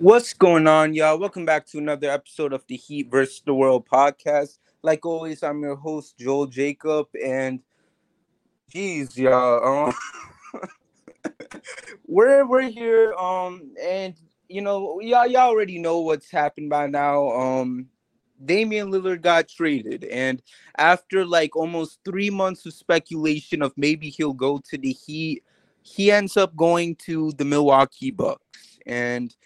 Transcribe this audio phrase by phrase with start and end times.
[0.00, 1.18] What's going on, y'all?
[1.18, 4.56] Welcome back to another episode of the Heat versus the World podcast.
[4.82, 7.60] Like always, I'm your host, Joel Jacob, and
[8.70, 10.62] geez, y'all, um,
[12.06, 14.14] we're we're here, um, and
[14.48, 17.28] you know, y'all y'all already know what's happened by now.
[17.32, 17.86] Um,
[18.42, 20.40] Damian Lillard got traded, and
[20.78, 25.44] after like almost three months of speculation of maybe he'll go to the Heat,
[25.82, 29.36] he ends up going to the Milwaukee Bucks, and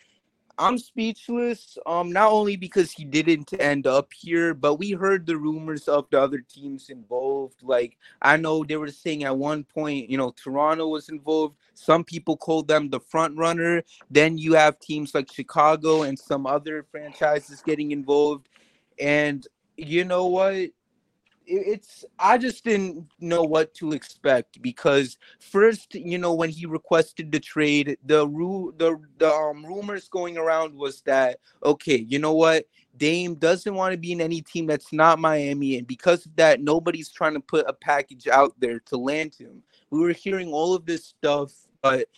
[0.58, 1.76] I'm speechless.
[1.84, 6.06] Um, not only because he didn't end up here, but we heard the rumors of
[6.10, 7.62] the other teams involved.
[7.62, 11.56] Like I know they were saying at one point, you know, Toronto was involved.
[11.74, 13.82] Some people called them the front runner.
[14.10, 18.48] Then you have teams like Chicago and some other franchises getting involved.
[19.00, 20.70] And you know what?
[21.46, 27.30] It's I just didn't know what to expect because first, you know, when he requested
[27.30, 32.34] the trade, the ru- the the um, rumors going around was that okay, you know
[32.34, 36.34] what, Dame doesn't want to be in any team that's not Miami, and because of
[36.36, 39.62] that, nobody's trying to put a package out there to land him.
[39.90, 42.08] We were hearing all of this stuff, but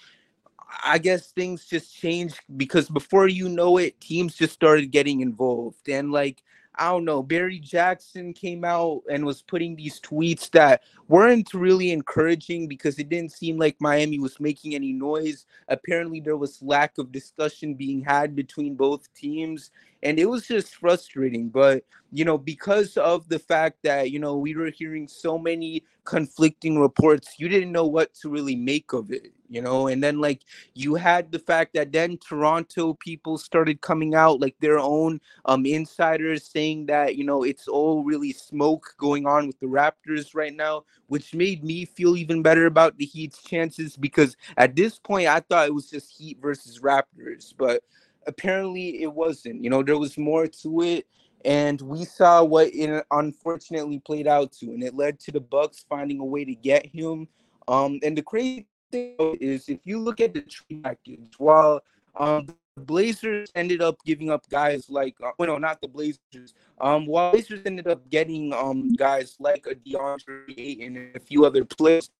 [0.84, 5.88] I guess things just changed because before you know it, teams just started getting involved,
[5.88, 6.42] and like
[6.78, 11.90] I don't know, Barry Jackson came out and was putting these tweets that weren't really
[11.90, 15.46] encouraging because it didn't seem like Miami was making any noise.
[15.68, 19.70] Apparently, there was lack of discussion being had between both teams,
[20.02, 21.48] and it was just frustrating.
[21.48, 25.84] But you know, because of the fact that you know we were hearing so many
[26.04, 29.32] conflicting reports, you didn't know what to really make of it.
[29.48, 30.42] You know, and then like
[30.74, 35.66] you had the fact that then Toronto people started coming out like their own um
[35.66, 40.54] insiders saying that you know it's all really smoke going on with the Raptors right
[40.54, 45.28] now which made me feel even better about the Heat's chances because at this point
[45.28, 47.82] I thought it was just Heat versus Raptors, but
[48.26, 49.62] apparently it wasn't.
[49.62, 51.06] You know, there was more to it,
[51.44, 55.84] and we saw what it unfortunately played out to, and it led to the Bucks
[55.88, 57.28] finding a way to get him.
[57.68, 61.82] Um, and the crazy thing is, if you look at the trade package, while
[62.18, 66.54] um, the Blazers ended up giving up guys like, uh, well, no, not the Blazers.
[66.80, 71.44] Um, while Blazers ended up getting um guys like a DeAndre Ayton and a few
[71.44, 72.10] other players,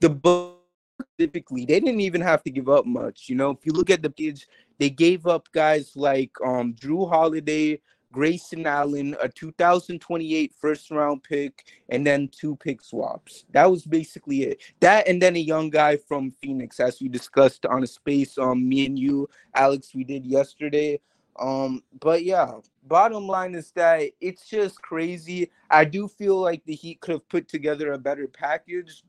[0.00, 0.56] the Bucks
[1.00, 3.28] specifically they didn't even have to give up much.
[3.28, 4.46] You know, if you look at the page,
[4.78, 7.80] they gave up guys like um Jrue Holiday,
[8.12, 13.44] Grayson Allen, a 2028 first round pick, and then two pick swaps.
[13.52, 14.62] That was basically it.
[14.80, 18.38] That and then a young guy from Phoenix, as we discussed on a space.
[18.38, 21.00] Um, me and you, Alex, we did yesterday.
[21.38, 22.52] Um, but yeah,
[22.84, 25.50] bottom line is that it's just crazy.
[25.70, 29.04] I do feel like the Heat could have put together a better package,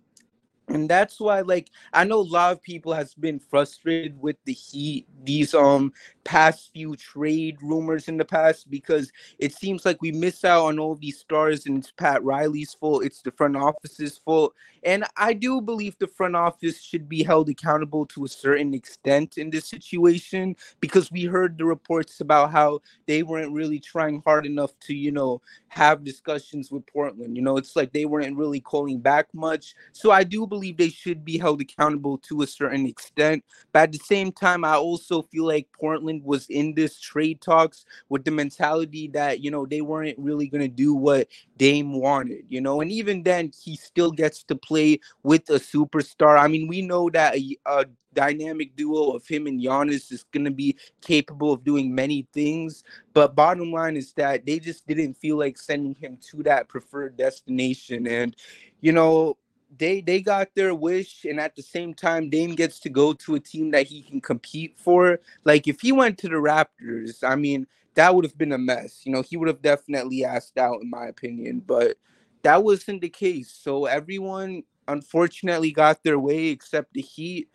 [0.68, 4.54] and that's why like i know a lot of people has been frustrated with the
[4.54, 5.92] heat these um
[6.28, 10.78] past few trade rumors in the past because it seems like we miss out on
[10.78, 14.54] all these stars and it's pat riley's fault it's the front office's fault.
[14.84, 19.38] And i do believe the front office should be held accountable to a certain extent
[19.38, 24.46] in this situation because we heard the reports about how they weren't really trying hard
[24.46, 27.38] enough to you know have discussions with portland.
[27.38, 29.76] You know it's like they weren't really calling back much.
[29.94, 33.46] So i do believe they should be held accountable to a certain extent.
[33.72, 37.86] But at the same time, I also feel like Portland was in this trade talks
[38.10, 42.46] with the mentality that, you know, they weren't really going to do what Dame wanted,
[42.50, 46.40] you know, and even then, he still gets to play with a superstar.
[46.40, 50.46] I mean, we know that a, a dynamic duo of him and Giannis is going
[50.46, 52.84] to be capable of doing many things.
[53.14, 57.16] But bottom line is that they just didn't feel like sending him to that preferred
[57.16, 58.08] destination.
[58.08, 58.36] And,
[58.82, 59.38] you know,
[59.76, 63.36] they they got their wish, and at the same time, Dame gets to go to
[63.36, 65.20] a team that he can compete for.
[65.44, 69.02] Like if he went to the Raptors, I mean, that would have been a mess.
[69.04, 71.62] You know, he would have definitely asked out, in my opinion.
[71.66, 71.98] But
[72.44, 73.52] that wasn't the case.
[73.52, 77.50] So everyone unfortunately got their way except the Heat.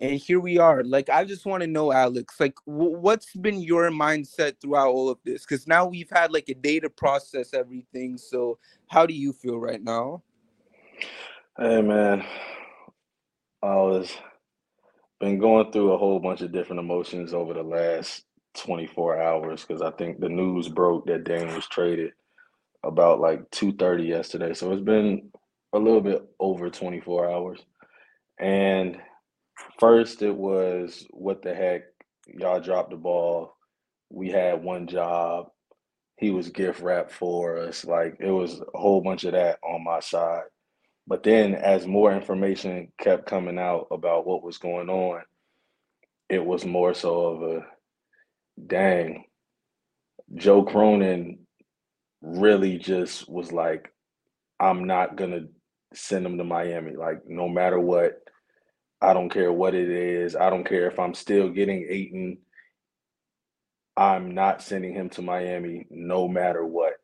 [0.00, 0.84] And here we are.
[0.84, 5.08] Like, I just want to know, Alex, like, w- what's been your mindset throughout all
[5.08, 5.42] of this?
[5.44, 8.16] Because now we've had like a day to process everything.
[8.16, 10.22] So, how do you feel right now?
[11.58, 12.22] Hey man,
[13.62, 14.16] I was
[15.20, 18.24] been going through a whole bunch of different emotions over the last
[18.58, 22.12] 24 hours because I think the news broke that Dame was traded
[22.84, 24.54] about like 2:30 yesterday.
[24.54, 25.30] So it's been
[25.72, 27.60] a little bit over 24 hours.
[28.40, 28.98] And
[29.80, 31.82] first it was what the heck
[32.28, 33.56] y'all dropped the ball.
[34.10, 35.48] We had one job.
[36.18, 37.84] He was gift wrapped for us.
[37.84, 40.44] Like it was a whole bunch of that on my side.
[41.08, 45.22] But then as more information kept coming out about what was going on,
[46.28, 47.66] it was more so of a
[48.66, 49.24] dang,
[50.34, 51.38] Joe Cronin
[52.20, 53.90] really just was like,
[54.60, 55.46] I'm not gonna
[55.94, 56.94] send him to Miami.
[56.94, 58.18] Like, no matter what,
[59.00, 60.36] I don't care what it is.
[60.36, 62.36] I don't care if I'm still getting Ayton.
[63.96, 66.97] I'm not sending him to Miami no matter what.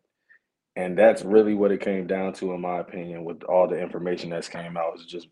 [0.77, 4.31] And that's really what it came down to, in my opinion, with all the information
[4.31, 4.95] that's came out.
[4.95, 5.29] It's just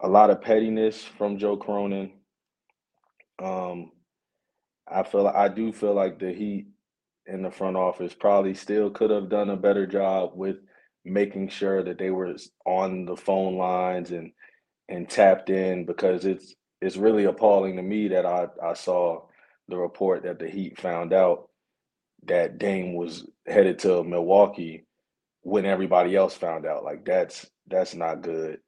[0.00, 2.12] a lot of pettiness from Joe Cronin.
[3.42, 3.92] Um,
[4.90, 6.66] I feel I do feel like the Heat
[7.26, 10.56] in the front office probably still could have done a better job with
[11.04, 12.34] making sure that they were
[12.66, 14.32] on the phone lines and
[14.88, 19.22] and tapped in because it's it's really appalling to me that I, I saw
[19.68, 21.47] the report that the Heat found out
[22.24, 24.84] that Dame was headed to Milwaukee
[25.42, 26.84] when everybody else found out.
[26.84, 28.58] Like that's that's not good.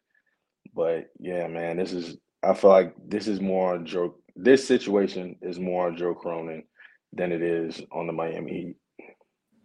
[0.74, 5.36] But yeah, man, this is I feel like this is more on Joe this situation
[5.42, 6.64] is more on Joe Cronin
[7.12, 8.76] than it is on the Miami Heat.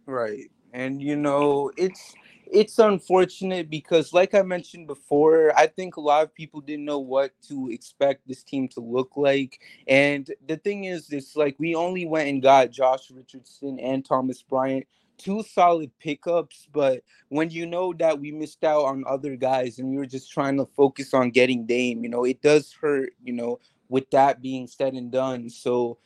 [0.06, 0.50] Right.
[0.72, 2.14] And you know, it's
[2.50, 6.98] it's unfortunate because like I mentioned before, I think a lot of people didn't know
[6.98, 9.60] what to expect this team to look like.
[9.88, 14.42] And the thing is it's like we only went and got Josh Richardson and Thomas
[14.42, 14.86] Bryant
[15.18, 19.88] two solid pickups, but when you know that we missed out on other guys and
[19.88, 23.32] we were just trying to focus on getting Dame, you know, it does hurt, you
[23.32, 23.58] know,
[23.88, 25.48] with that being said and done.
[25.48, 25.98] So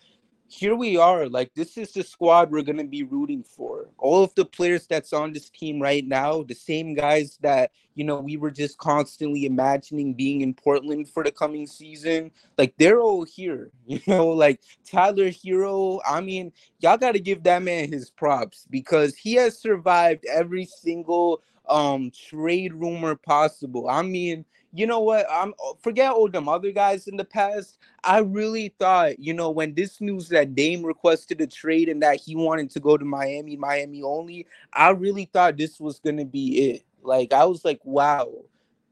[0.50, 1.28] here we are.
[1.28, 3.86] Like this is the squad we're gonna be rooting for.
[3.98, 8.02] All of the players that's on this team right now, the same guys that you
[8.04, 12.32] know we were just constantly imagining being in Portland for the coming season.
[12.58, 13.70] Like they're all here.
[13.86, 16.00] You know, like Tyler Herro.
[16.08, 20.64] I mean, y'all got to give that man his props because he has survived every
[20.66, 23.88] single um trade rumor possible.
[23.88, 25.26] I mean, you know what?
[25.30, 27.78] I'm uh, forget all them other guys in the past.
[28.04, 32.20] I really thought, you know, when this news that Dame requested a trade and that
[32.20, 36.70] he wanted to go to Miami, Miami only, I really thought this was gonna be
[36.70, 36.84] it.
[37.02, 38.30] Like I was like, wow,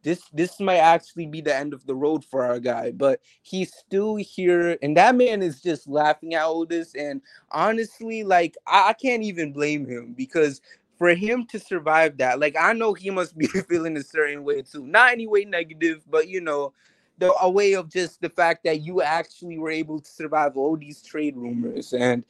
[0.03, 2.91] this this might actually be the end of the road for our guy.
[2.91, 6.95] But he's still here, and that man is just laughing at all this.
[6.95, 7.23] And
[7.53, 10.61] honestly, like I, I can't even blame him because
[10.99, 14.62] for him to survive that, like I know he must be feeling a certain way
[14.62, 14.87] too.
[14.87, 16.73] Not any way negative, but you know,
[17.19, 20.77] the a way of just the fact that you actually were able to survive all
[20.77, 21.93] these trade rumors.
[21.93, 22.25] And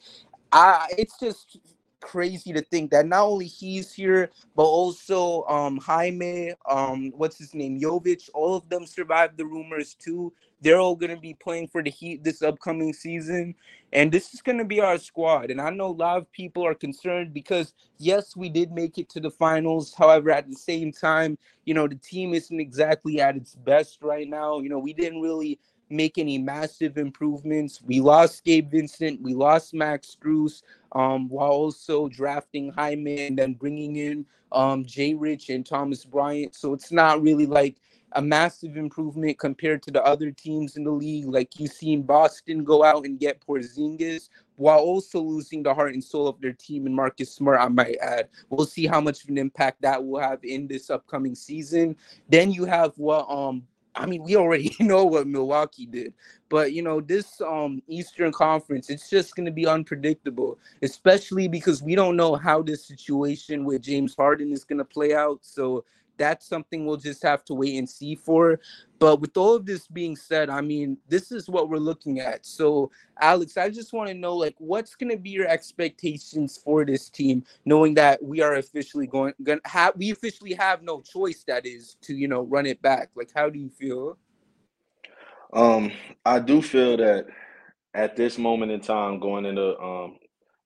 [0.53, 1.59] I it's just
[2.01, 7.55] crazy to think that not only he's here, but also um Jaime, um, what's his
[7.55, 10.33] name, Jovic, all of them survived the rumors too.
[10.61, 13.55] They're all going to be playing for the Heat this upcoming season.
[13.93, 15.51] And this is going to be our squad.
[15.51, 19.09] And I know a lot of people are concerned because, yes, we did make it
[19.11, 19.95] to the finals.
[19.97, 24.29] However, at the same time, you know, the team isn't exactly at its best right
[24.29, 24.59] now.
[24.59, 25.61] You know, we didn't really
[25.91, 27.81] make any massive improvements.
[27.83, 33.55] We lost Gabe Vincent, we lost Max Strus, um, while also drafting Jaime and then
[33.55, 36.55] bringing in um, Jay Rich and Thomas Bryant.
[36.55, 37.77] So it's not really like
[38.13, 41.27] a massive improvement compared to the other teams in the league.
[41.27, 46.03] Like you seen Boston go out and get Porzingis while also losing the heart and
[46.03, 48.29] soul of their team and Marcus Smart, I might add.
[48.51, 51.97] We'll see how much of an impact that will have in this upcoming season.
[52.29, 53.63] Then you have what um
[53.99, 56.15] I mean, we already know what Milwaukee did,
[56.49, 61.83] but you know, this um Eastern Conference, it's just going to be unpredictable, especially because
[61.83, 65.41] we don't know how this situation with James Harden is going to play out.
[65.43, 65.85] So
[66.19, 68.61] that's something we'll just have to wait and see for.
[68.99, 72.45] But with all of this being said, I mean, this is what we're looking at.
[72.45, 76.85] So, Alex, I just want to know, like, what's going to be your expectations for
[76.85, 81.45] this team, knowing that we are officially going, going have we officially have no choice,
[81.47, 83.11] that is, to you know run it back.
[83.15, 84.19] Like, how do you feel?
[85.53, 85.93] Um,
[86.27, 87.27] I do feel that
[87.95, 90.19] at this moment in time, going into um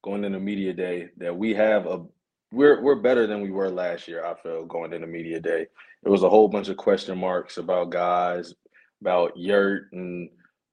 [0.03, 2.05] going into media day, that we have a
[2.53, 4.25] we're we're better than we were last year.
[4.25, 5.67] I feel going into media day,
[6.03, 8.55] there was a whole bunch of question marks about guys,
[9.01, 10.29] about Yurt and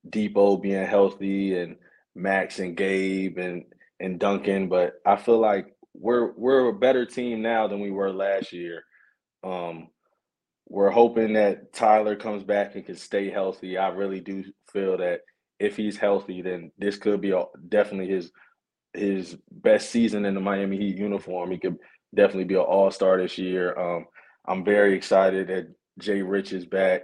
[0.09, 1.77] Depot being healthy, and
[2.15, 3.63] Max and Gabe and
[3.99, 4.67] and Duncan.
[4.67, 8.83] But I feel like we're we're a better team now than we were last year.
[9.43, 9.87] Um,
[10.67, 13.77] we're hoping that Tyler comes back and can stay healthy.
[13.77, 15.21] I really do feel that
[15.59, 18.31] if he's healthy, then this could be a, definitely his
[18.93, 21.51] his best season in the Miami Heat uniform.
[21.51, 21.77] He could
[22.15, 23.77] definitely be an All Star this year.
[23.77, 24.05] Um,
[24.47, 25.67] I'm very excited that
[25.99, 27.01] Jay Rich is back.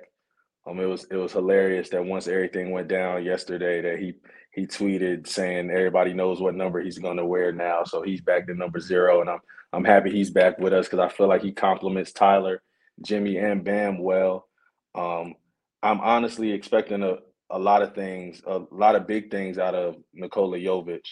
[0.68, 4.13] Um, it was it was hilarious that once everything went down yesterday, that he
[4.54, 8.48] he tweeted saying everybody knows what number he's going to wear now, so he's back
[8.48, 9.39] to number zero, and I'm
[9.74, 12.63] I'm happy he's back with us because I feel like he complements Tyler,
[13.06, 14.48] Jimmy, and Bam well.
[14.96, 15.36] Um,
[15.84, 17.18] I'm honestly expecting a
[17.51, 21.06] a lot of things, a lot of big things out of Nikola Jovic.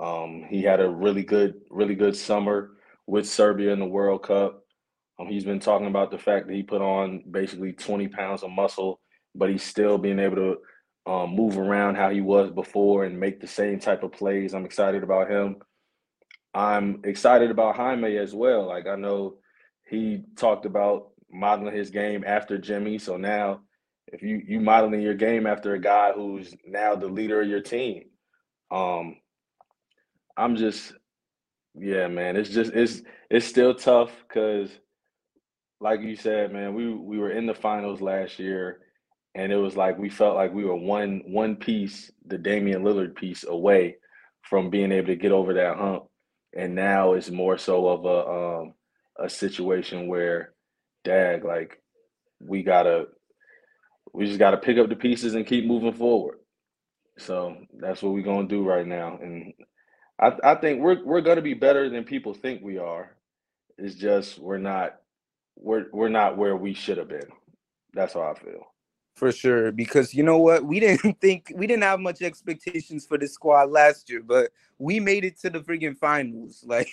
[0.00, 2.72] Um, he had a really good, really good summer
[3.06, 4.64] with Serbia in the World Cup.
[5.18, 8.50] Um, he's been talking about the fact that he put on basically 20 pounds of
[8.50, 9.00] muscle,
[9.34, 10.56] but he's still being able to
[11.10, 14.54] um, move around how he was before and make the same type of plays.
[14.54, 15.56] I'm excited about him.
[16.54, 18.66] I'm excited about Jaime as well.
[18.66, 19.38] Like I know
[19.88, 23.60] he talked about modeling his game after Jimmy, so now
[24.12, 27.60] if you you modeling your game after a guy who's now the leader of your
[27.60, 28.04] team,
[28.70, 29.16] um,
[30.38, 30.92] I'm just
[31.74, 32.36] yeah, man.
[32.36, 34.70] It's just it's it's still tough because
[35.80, 38.80] like you said, man, we we were in the finals last year,
[39.34, 43.16] and it was like we felt like we were one one piece, the Damian Lillard
[43.16, 43.96] piece, away
[44.42, 46.04] from being able to get over that hump.
[46.56, 48.74] And now it's more so of a um,
[49.18, 50.54] a situation where,
[51.04, 51.82] dag, like
[52.40, 53.06] we gotta
[54.12, 56.38] we just gotta pick up the pieces and keep moving forward.
[57.18, 59.52] So that's what we're gonna do right now, and
[60.18, 63.10] I I think we're we're gonna be better than people think we are.
[63.76, 65.00] It's just we're not
[65.56, 67.28] we're we're not where we should have been.
[67.94, 68.66] That's how I feel.
[69.14, 73.18] For sure, because you know what, we didn't think we didn't have much expectations for
[73.18, 76.64] this squad last year, but we made it to the friggin' finals.
[76.68, 76.88] Like,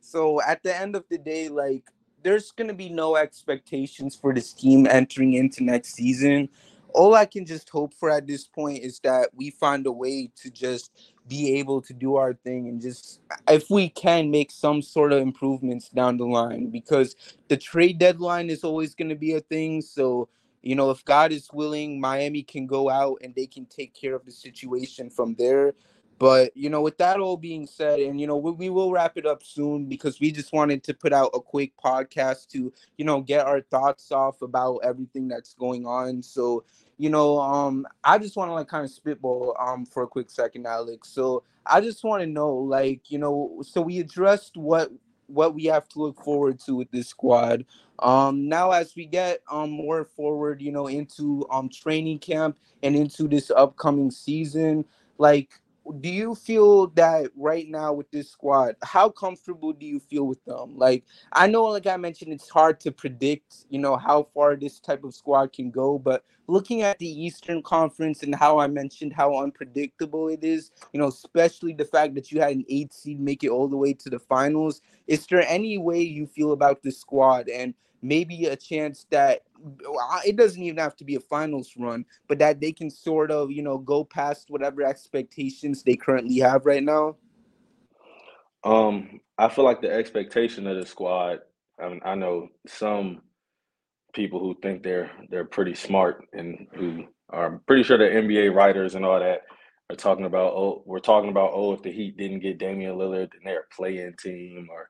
[0.00, 1.84] so at the end of the day, like,
[2.22, 6.48] there's gonna be no expectations for this team entering into next season.
[6.94, 10.30] All I can just hope for at this point is that we find a way
[10.42, 10.92] to just
[11.28, 15.20] be able to do our thing and just if we can make some sort of
[15.20, 17.16] improvements down the line because
[17.48, 19.80] the trade deadline is always going to be a thing.
[19.82, 20.28] So
[20.64, 24.14] you know if god is willing miami can go out and they can take care
[24.14, 25.74] of the situation from there
[26.18, 29.16] but you know with that all being said and you know we, we will wrap
[29.16, 33.04] it up soon because we just wanted to put out a quick podcast to you
[33.04, 36.64] know get our thoughts off about everything that's going on so
[36.96, 40.30] you know, um, I just want to like kind of spitball um for a quick
[40.30, 41.08] second, Alex.
[41.08, 44.90] So I just want to know, like, you know, so we addressed what
[45.26, 47.64] what we have to look forward to with this squad.
[48.00, 52.94] Um, now as we get um more forward, you know, into um training camp and
[52.94, 54.84] into this upcoming season,
[55.18, 55.60] like
[56.00, 60.42] do you feel that right now with this squad how comfortable do you feel with
[60.44, 60.76] them?
[60.76, 64.80] Like i know like i mentioned it's hard to predict you know how far this
[64.80, 69.12] type of squad can go but looking at the eastern conference and how i mentioned
[69.12, 73.20] how unpredictable it is you know especially the fact that you had an eight seed
[73.20, 76.82] make it all the way to the finals is there any way you feel about
[76.82, 79.42] this squad and maybe a chance that
[80.26, 83.50] it doesn't even have to be a finals run, but that they can sort of,
[83.50, 87.16] you know, go past whatever expectations they currently have right now?
[88.62, 91.40] Um, I feel like the expectation of the squad.
[91.80, 93.22] I mean, I know some
[94.14, 98.94] people who think they're they're pretty smart and who are pretty sure the NBA writers
[98.94, 99.42] and all that
[99.90, 100.54] are talking about.
[100.54, 103.74] Oh, we're talking about oh, if the Heat didn't get Damian Lillard, then they're a
[103.74, 104.88] play-in team, or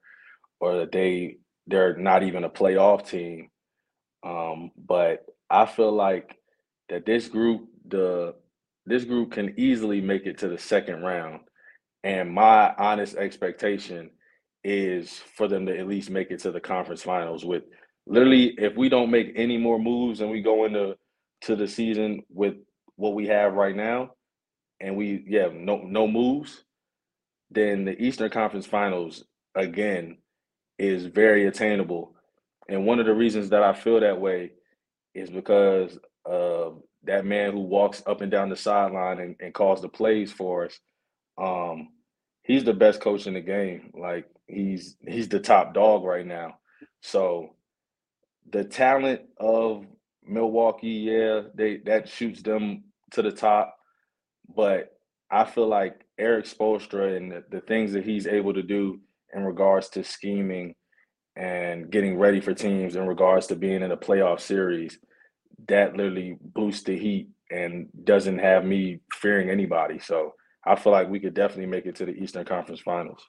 [0.60, 3.48] or that they they're not even a playoff team.
[4.24, 6.36] Um, but I feel like
[6.88, 8.34] that this group, the
[8.86, 11.40] this group can easily make it to the second round.
[12.02, 14.10] And my honest expectation
[14.62, 17.64] is for them to at least make it to the conference finals with
[18.06, 20.96] literally if we don't make any more moves and we go into
[21.42, 22.54] to the season with
[22.96, 24.10] what we have right now
[24.80, 26.64] and we yeah no no moves
[27.50, 30.18] then the eastern conference finals again
[30.78, 32.13] is very attainable.
[32.68, 34.52] And one of the reasons that I feel that way
[35.14, 39.82] is because of that man who walks up and down the sideline and, and calls
[39.82, 40.78] the plays for us.
[41.36, 41.88] Um,
[42.42, 43.90] he's the best coach in the game.
[43.94, 46.58] Like he's he's the top dog right now.
[47.02, 47.50] So
[48.50, 49.84] the talent of
[50.24, 53.76] Milwaukee, yeah, they that shoots them to the top.
[54.54, 54.92] But
[55.30, 59.00] I feel like Erik Spoelstra and the, the things that he's able to do
[59.34, 60.74] in regards to scheming
[61.36, 64.98] and getting ready for teams in regards to being in a playoff series,
[65.68, 69.98] that literally boosts the heat and doesn't have me fearing anybody.
[69.98, 73.22] So I feel like we could definitely make it to the Eastern Conference Finals.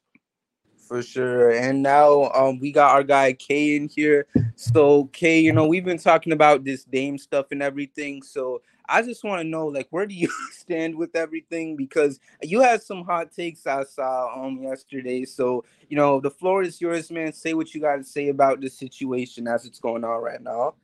[0.88, 1.52] For sure.
[1.52, 4.28] And now um we got our guy Kay in here.
[4.56, 8.22] So Kay, you know, we've been talking about this Dame stuff and everything.
[8.22, 11.76] So I just want to know like where do you stand with everything?
[11.76, 15.26] Because you had some hot takes I saw um yesterday.
[15.26, 17.34] So, you know, the floor is yours, man.
[17.34, 20.76] Say what you gotta say about the situation as it's going on right now.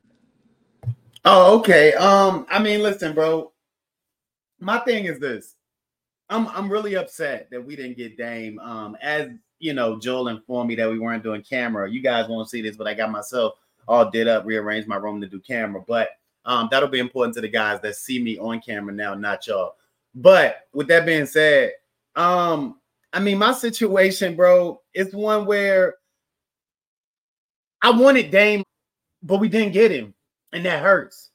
[1.24, 1.92] Oh, okay.
[1.94, 3.52] Um, I mean, listen, bro.
[4.58, 5.56] My thing is this.
[6.28, 8.58] I'm I'm really upset that we didn't get Dame.
[8.58, 9.28] Um, as
[9.58, 11.90] you know, Joel informed me that we weren't doing camera.
[11.90, 13.54] You guys won't see this, but I got myself
[13.86, 15.82] all did up, rearranged my room to do camera.
[15.86, 16.08] But
[16.44, 19.74] um, that'll be important to the guys that see me on camera now, not y'all.
[20.14, 21.72] But with that being said,
[22.16, 22.80] um,
[23.12, 25.96] I mean, my situation, bro, is one where
[27.82, 28.64] I wanted Dame,
[29.22, 30.14] but we didn't get him,
[30.52, 31.30] and that hurts.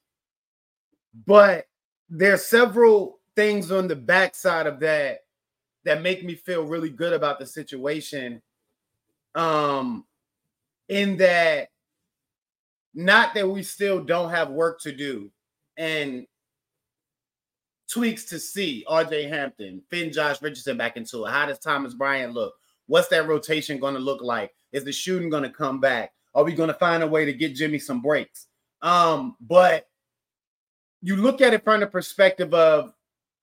[1.25, 1.65] But
[2.09, 5.19] there's several things on the backside of that
[5.83, 8.41] that make me feel really good about the situation.
[9.35, 10.05] Um,
[10.89, 11.69] in that,
[12.97, 15.29] not that we still don't have work to do
[15.77, 16.25] and
[17.87, 21.29] tweaks to see RJ Hampton, Finn Josh Richardson back into it.
[21.29, 22.55] How does Thomas Bryant look?
[22.87, 24.51] What's that rotation going to look like?
[24.71, 26.11] Is the shooting going to come back?
[26.33, 28.47] Are we going to find a way to get Jimmy some breaks?
[28.81, 29.85] Um, but
[31.03, 32.93] you look at it from the perspective of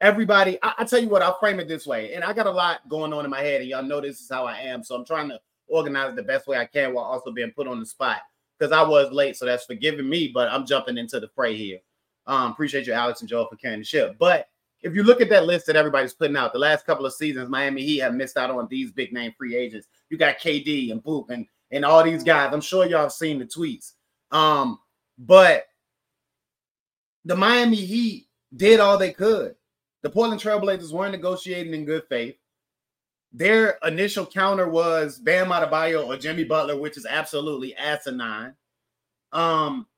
[0.01, 2.15] everybody, I, I, tell you what, I'll frame it this way.
[2.15, 4.29] And I got a lot going on in my head, and y'all know this is
[4.29, 4.83] how I am.
[4.83, 7.79] So I'm trying to organize the best way I can while also being put on
[7.79, 8.19] the spot
[8.65, 9.37] because I was late.
[9.37, 11.81] So that's forgiving me, but I'm jumping into the fray here.
[12.27, 14.17] Um, appreciate you, Alex and Joel, for carrying the ship.
[14.19, 14.49] But
[14.81, 17.51] if you look at that list that everybody's putting out, the last couple of seasons,
[17.51, 19.89] Miami Heat have missed out on these big name free agents.
[20.09, 22.53] You got KD and Boop and, and all these guys.
[22.53, 23.93] I'm sure y'all have seen the tweets.
[24.31, 24.79] Um,
[25.19, 25.65] but
[27.27, 29.57] the Miami Heat did all they could.
[30.03, 32.37] The Portland Trailblazers weren't negotiating in good faith.
[33.37, 38.55] Their initial counter was Bam Adebayo or Jimmy Butler, which is absolutely asinine.
[39.33, 39.89] Um,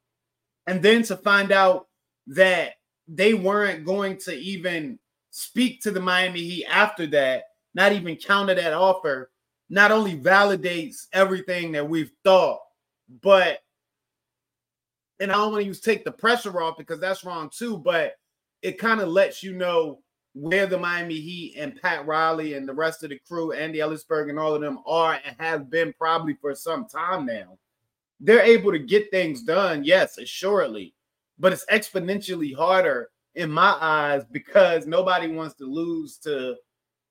[0.67, 1.89] and then to find out
[2.29, 2.73] that
[3.07, 4.99] they weren't going to even
[5.31, 7.45] speak to the Miami Heat after that,
[7.75, 9.31] not even counter that offer,
[9.69, 12.61] not only validates everything that we've thought,
[13.21, 13.59] but
[15.21, 18.15] and I don't want to use take the pressure off because that's wrong too, but
[18.63, 20.01] it kind of lets you know
[20.39, 24.29] where the Miami Heat and Pat Riley and the rest of the crew, Andy Elisburg
[24.29, 27.57] and all of them are and have been probably for some time now.
[28.21, 30.95] They're able to get things done, yes, assuredly,
[31.39, 36.57] but it's exponentially harder in my eyes because nobody wants to lose to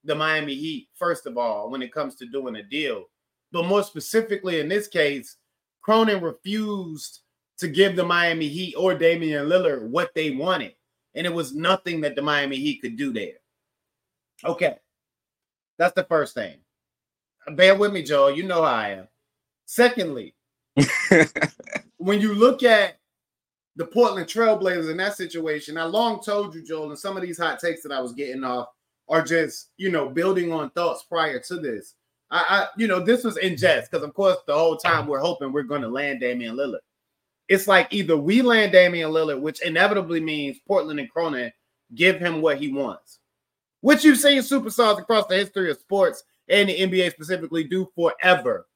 [0.03, 3.05] the Miami Heat, first of all, when it comes to doing a deal.
[3.51, 5.37] But more specifically, in this case,
[5.81, 7.21] Cronin refused
[7.57, 10.74] to give the Miami Heat or Damian Lillard what they wanted
[11.15, 13.33] and it was nothing that the Miami Heat could do there.
[14.43, 14.75] Okay.
[15.77, 16.57] That's the first thing.
[17.53, 18.27] Bear with me, Joe.
[18.27, 19.07] You know how I am.
[19.65, 20.35] Secondly,
[21.97, 22.97] when you look at
[23.75, 27.37] the Portland Trailblazers in that situation, I long told you, Joel, and some of these
[27.37, 28.67] hot takes that I was getting off
[29.07, 31.95] are just, you know, building on thoughts prior to this.
[32.31, 35.19] I, I you know, this was in jest because, of course, the whole time we're
[35.19, 36.79] hoping we're going to land Damian Lillard
[37.47, 41.51] it's like either we land Damian Lillard, which inevitably means Portland and Cronin
[41.93, 43.19] give him what he wants,
[43.81, 48.67] which you've seen superstars across the history of sports and the NBA specifically do forever.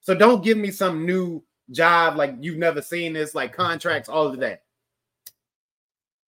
[0.00, 4.26] So don't give me some new job like you've never seen this, like contracts, all
[4.26, 4.62] of that.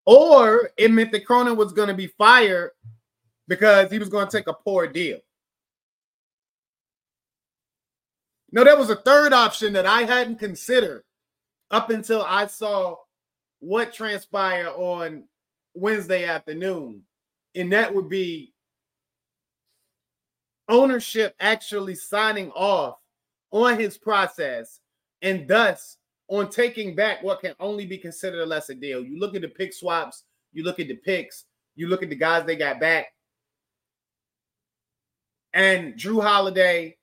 [0.05, 2.71] Or it meant that Cronin was going to be fired
[3.47, 5.19] because he was going to take a poor deal.
[8.51, 11.03] No, there was a third option that I hadn't considered
[11.71, 12.95] up until I saw
[13.59, 15.23] what transpired on
[15.73, 17.01] Wednesday afternoon.
[17.55, 18.53] And that would be
[20.69, 22.97] ownership actually signing off
[23.51, 24.79] on his process
[25.21, 29.03] and thus on taking back what can only be considered a lesser deal.
[29.03, 32.15] You look at the pick swaps, you look at the picks, you look at the
[32.15, 33.07] guys they got back.
[35.53, 36.97] And Jrue Holiday,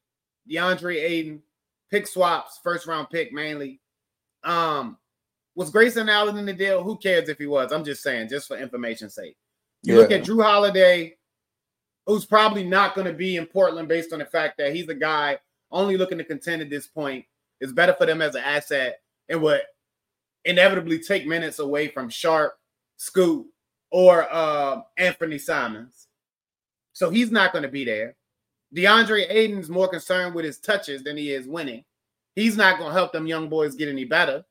[0.51, 1.43] DeAndre Ayton,
[1.91, 3.81] pick swaps, first round pick mainly.
[4.45, 4.99] Um,
[5.55, 6.83] was Grayson Allen in the deal?
[6.83, 7.73] Who cares if he was?
[7.73, 9.37] I'm just saying, just for information's sake.
[9.83, 10.01] You yeah.
[10.01, 11.17] look at Jrue Holiday,
[12.07, 14.95] who's probably not going to be in Portland based on the fact that he's a
[14.95, 15.39] guy
[15.71, 17.25] only looking to contend at this point.
[17.61, 19.63] It's better for them as an asset and would
[20.45, 22.59] inevitably take minutes away from Sharpe,
[22.97, 23.47] Scoot,
[23.91, 26.09] or uh, Anthony Simons.
[26.93, 28.17] So he's not going to be there.
[28.75, 31.85] DeAndre Ayton's more concerned with his touches than he is winning.
[32.35, 34.45] He's not going to help them young boys get any better.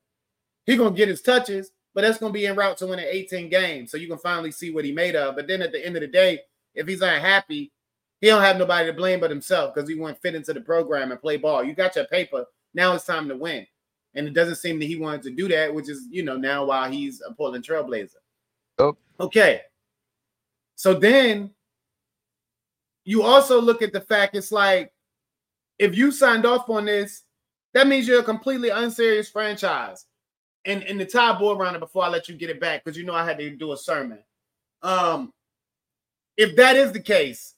[0.66, 3.06] He's going to get his touches, but that's going to be en route to winning
[3.10, 3.92] 18 games.
[3.92, 5.36] So you can finally see what he made of.
[5.36, 6.40] But then at the end of the day,
[6.74, 7.72] if he's unhappy,
[8.22, 11.12] he don't have nobody to blame but himself because he won't fit into the program
[11.12, 11.64] and play ball.
[11.64, 12.46] You got your paper.
[12.74, 13.68] Now it's time to win.
[14.16, 16.66] And it doesn't seem that he wanted to do that, which is, you know, now
[16.66, 18.16] while he's a Portland Trailblazer.
[18.78, 18.96] Oh.
[19.20, 19.62] Okay.
[20.76, 21.52] So then
[23.04, 24.94] you also look at the fact it's like
[25.80, 27.24] if you signed off on this,
[27.74, 30.06] that means you're a completely unserious franchise.
[30.66, 32.98] And in the tie board around it before I let you get it back, because
[32.98, 34.20] you know I had to do a sermon.
[34.82, 35.34] Um,
[36.38, 37.56] if that is the case,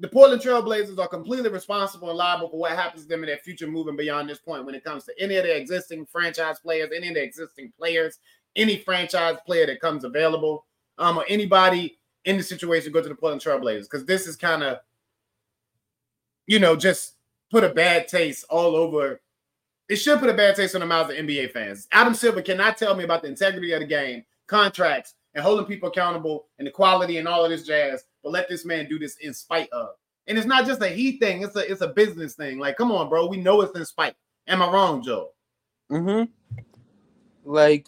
[0.00, 3.38] the Portland Trailblazers are completely responsible and liable for what happens to them in their
[3.38, 6.90] future moving beyond this point when it comes to any of their existing franchise players,
[6.94, 8.18] any of their existing players,
[8.56, 10.66] any franchise player that comes available,
[10.98, 13.84] um, or anybody in the situation go to the Portland Trailblazers.
[13.84, 14.78] Because this is kind of,
[16.46, 17.13] you know, just
[17.54, 19.20] put a bad taste all over.
[19.88, 21.86] It should put a bad taste on the mouths of NBA fans.
[21.92, 25.88] Adam Silver cannot tell me about the integrity of the game, contracts, and holding people
[25.88, 29.14] accountable and the quality and all of this jazz, but let this man do this
[29.20, 29.90] in spite of.
[30.26, 32.58] And it's not just a he thing, it's a it's a business thing.
[32.58, 33.28] Like, come on, bro.
[33.28, 34.16] We know it's in spite.
[34.48, 35.30] Am I wrong, Joe?
[35.92, 36.32] Mm-hmm.
[37.44, 37.86] Like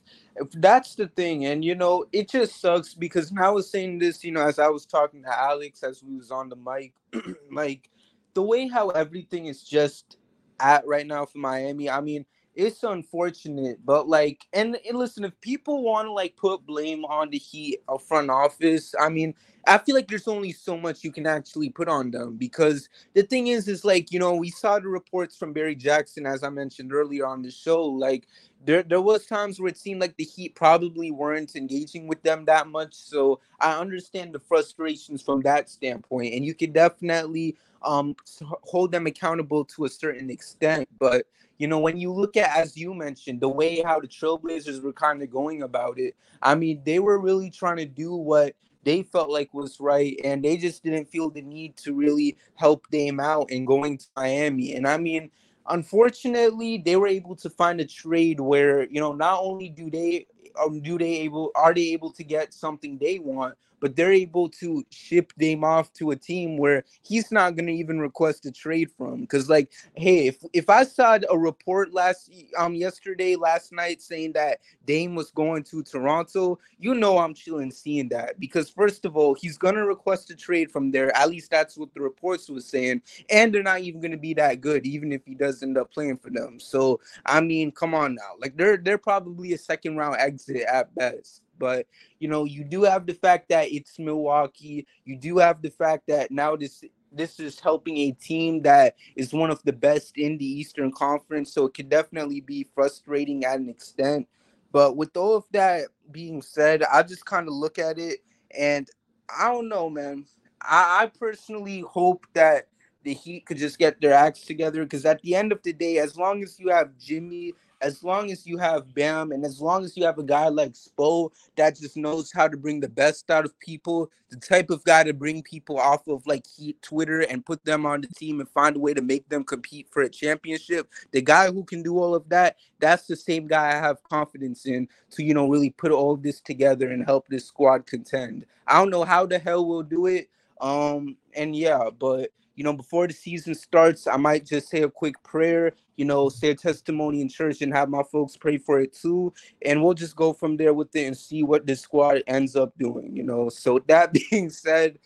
[0.53, 4.23] that's the thing, and you know, it just sucks because now I was saying this,
[4.23, 6.93] you know, as I was talking to Alex as we was on the mic,
[7.51, 7.91] like
[8.37, 10.19] the way how everything is just
[10.61, 11.89] at right now for Miami.
[11.89, 16.67] I mean, it's unfortunate, but like, and, and listen, if people want to like put
[16.67, 19.35] blame on the Heat or front office, I mean,
[19.67, 23.23] I feel like there's only so much you can actually put on them because the
[23.23, 26.51] thing is, is like, you know, we saw the reports from Barry Jackson, as I
[26.51, 28.27] mentioned earlier on the show, like
[28.67, 32.45] there, there was times where it seemed like the Heat probably weren't engaging with them
[32.47, 32.95] that much.
[32.95, 38.17] So I understand the frustrations from that standpoint, and you can definitely um
[38.63, 40.89] hold them accountable to a certain extent.
[40.99, 41.27] But
[41.59, 44.93] you know, when you look at, as you mentioned, the way how the Trailblazers were
[44.93, 49.03] kind of going about it, I mean, they were really trying to do what they
[49.03, 53.21] felt like was right, and they just didn't feel the need to really help Dame
[53.21, 54.75] out in going to Miami.
[54.75, 55.31] And I mean,
[55.69, 60.27] unfortunately, they were able to find a trade where you know not only do they
[60.63, 64.49] um, do they able are they able to get something they want, but they're able
[64.49, 68.53] to ship Dame off to a team where he's not going to even request a
[68.53, 69.21] trade from.
[69.23, 74.33] Because, like, hey, if if I saw a report last um yesterday, last night saying
[74.33, 79.17] that Dame was going to Toronto, you know I'm chilling seeing that because first of
[79.17, 81.15] all, he's going to request a trade from there.
[81.17, 84.35] At least that's what the reports was saying, and they're not even going to be
[84.35, 86.59] that good, even if he does end up playing for them.
[86.61, 90.95] So I mean, come on now, like they're they're probably a second round exit at
[90.95, 91.43] best.
[91.59, 91.87] But
[92.19, 94.87] you know, you do have the fact that it's Milwaukee.
[95.05, 99.33] You do have the fact that now this this is helping a team that is
[99.33, 101.53] one of the best in the Eastern Conference.
[101.53, 104.29] So it could definitely be frustrating at an extent.
[104.73, 108.21] But with all of that being said, I just kind of look at it
[108.57, 108.89] and
[109.35, 110.27] I don't know, man.
[110.61, 112.69] I, I personally hope that
[113.03, 115.99] the Heat could just get their acts together because at the end of the day,
[115.99, 119.85] as long as you have Jimmy as long as you have Bam and as long
[119.85, 123.31] as you have a guy like Spo that just knows how to bring the best
[123.31, 126.45] out of people, the type of guy to bring people off of like
[126.83, 129.89] Twitter and put them on the team and find a way to make them compete
[129.91, 133.69] for a championship, the guy who can do all of that, that's the same guy
[133.69, 137.47] I have confidence in to, you know, really put all this together and help this
[137.47, 138.47] squad contend.
[138.67, 140.29] I don't know how the hell we'll do it.
[140.61, 144.91] Um, and yeah, but you know, before the season starts, I might just say a
[144.91, 148.81] quick prayer, you know, say a testimony in church and have my folks pray for
[148.81, 149.33] it too.
[149.65, 152.73] And we'll just go from there with it and see what the squad ends up
[152.79, 153.51] doing, you know.
[153.51, 154.99] So that being said,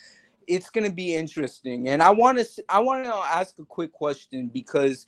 [0.46, 1.88] it's gonna be interesting.
[1.88, 5.06] And I wanna I wanna ask a quick question because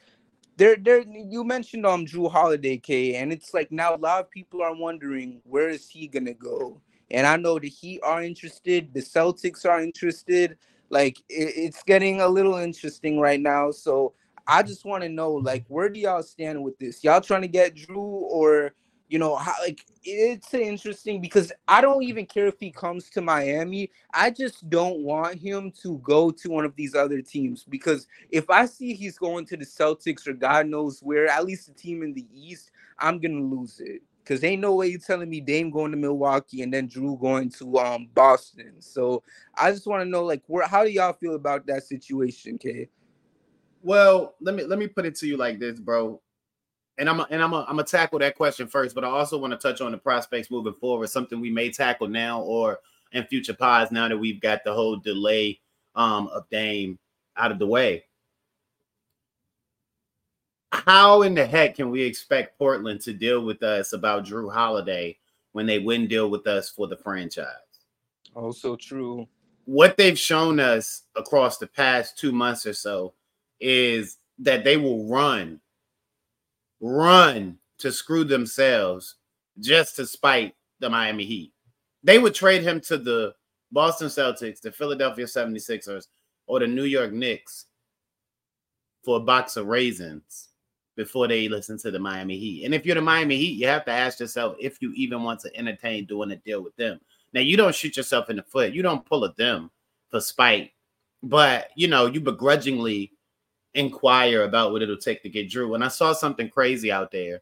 [0.57, 4.31] there there you mentioned um Jrue Holiday K and it's like now a lot of
[4.31, 6.81] people are wondering where is he gonna go?
[7.11, 10.59] And I know the Heat are interested, the Celtics are interested.
[10.93, 13.73] Like it, it's getting a little interesting right now.
[13.73, 14.13] So
[14.47, 17.03] I just want to know, like, where do y'all stand with this?
[17.03, 18.75] Y'all trying to get Jrue, or
[19.09, 23.23] you know, how, like it's interesting because I don't even care if he comes to
[23.23, 23.91] Miami.
[24.15, 28.49] I just don't want him to go to one of these other teams because if
[28.51, 32.03] I see he's going to the Celtics or God knows where, at least a team
[32.03, 34.03] in the East, I'm gonna lose it.
[34.25, 37.51] Cause ain't no way you telling me Dame going to Milwaukee and then Jrue going
[37.51, 38.81] to um Boston.
[38.81, 39.23] So
[39.57, 42.89] I just want to know like where how do y'all feel about that situation, Kay?
[43.83, 46.21] Well, let me let me put it to you like this, bro.
[46.99, 49.53] And I'm and I'm a, I'm gonna tackle that question first, but I also want
[49.53, 52.79] to touch on the prospects moving forward, something we may tackle now or
[53.11, 55.61] in future pods now that we've got the whole delay
[55.97, 56.99] um of Dame
[57.37, 58.05] out of the way
[60.73, 65.19] how in the heck can we expect Portland to deal with us about Jrue Holiday
[65.53, 67.47] when they wouldn't deal with us for the franchise?
[68.35, 69.29] Also true.
[69.67, 73.13] what they've shown us across the past two months or so
[73.61, 75.61] is that they will run,
[76.81, 79.17] run to screw themselves
[79.61, 81.53] just to spite the Miami Heat.
[82.03, 83.35] They would trade him to the
[83.71, 86.07] Boston Celtics, the Philadelphia 76ers,
[86.47, 87.67] or the New York Knicks
[89.05, 90.49] for a box of raisins
[90.97, 92.65] before they listen to the Miami Heat.
[92.65, 95.41] And if you're the Miami Heat, you have to ask yourself if you even want
[95.41, 97.01] to entertain doing a deal with them.
[97.33, 98.75] Now, you don't shoot yourself in the foot.
[98.75, 99.71] You don't pull at them
[100.11, 100.73] for spite,
[101.23, 103.13] but you know, you begrudgingly
[103.75, 105.75] inquire about what it'll take to get Jrue.
[105.75, 107.41] And I saw something crazy out there.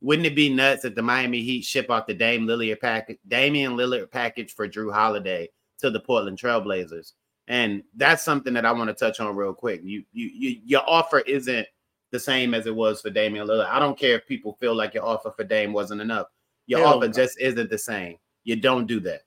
[0.00, 3.72] Wouldn't it be nuts if the Miami Heat ship out the Dame Lillard package, Damian
[3.72, 7.12] Lillard package for Jrue Holiday to the Portland Trailblazers?
[7.48, 9.80] And that's something that I want to touch on real quick.
[9.84, 11.66] You, you, you, your offer isn't
[12.16, 13.68] the same as it was for Damian Lillard.
[13.68, 16.28] I don't care if people feel like your offer for Dame wasn't enough.
[16.66, 17.12] Your Hell offer no.
[17.12, 18.16] just isn't the same.
[18.44, 19.22] You don't do that.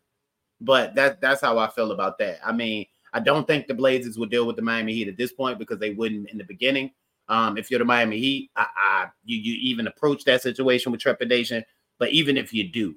[0.59, 2.39] But that that's how I feel about that.
[2.43, 5.31] I mean, I don't think the Blazers would deal with the Miami Heat at this
[5.31, 6.89] point because they wouldn't in the beginning.
[7.27, 10.99] Um, if you're the Miami Heat, I, I, you you even approach that situation with
[10.99, 11.63] trepidation.
[11.99, 12.95] But even if you do,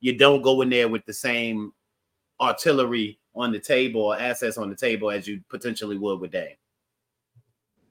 [0.00, 1.72] you don't go in there with the same
[2.40, 6.56] artillery on the table or assets on the table as you potentially would with Dame.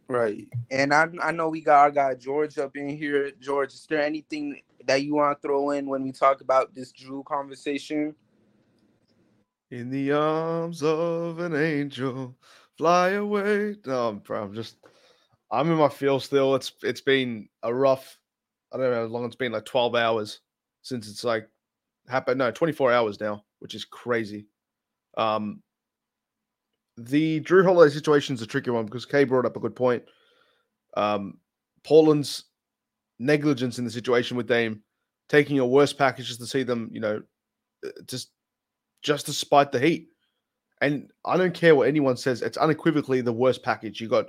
[0.08, 0.48] Right.
[0.70, 3.32] And I I know we got our guy George up in here.
[3.40, 6.92] George, is there anything that you want to throw in when we talk about this
[6.94, 8.16] Jrue conversation?
[9.72, 12.36] In the arms of an angel,
[12.78, 13.78] fly away.
[13.86, 14.78] No, bro, I'm just
[15.52, 16.56] I'm in my feel still.
[16.56, 18.18] It's it's been a rough,
[18.72, 20.42] I don't know how long it's been, like 12 hours
[20.84, 21.50] since it's like
[22.08, 22.38] happened.
[22.38, 24.48] No, 24 hours now, which is crazy.
[25.18, 25.64] Um
[26.98, 30.04] the Jrue Holiday situation is a tricky one because Kay brought up a good point.
[30.96, 31.40] Um,
[31.84, 32.46] Portland's
[33.20, 34.82] negligence in the situation with Dame,
[35.30, 37.22] taking your worst packages to see them, you know,
[37.86, 38.32] uh, just
[39.02, 40.10] just to spite the Heat.
[40.82, 44.00] And I don't care what anyone says; it's unequivocally the worst package.
[44.00, 44.28] You got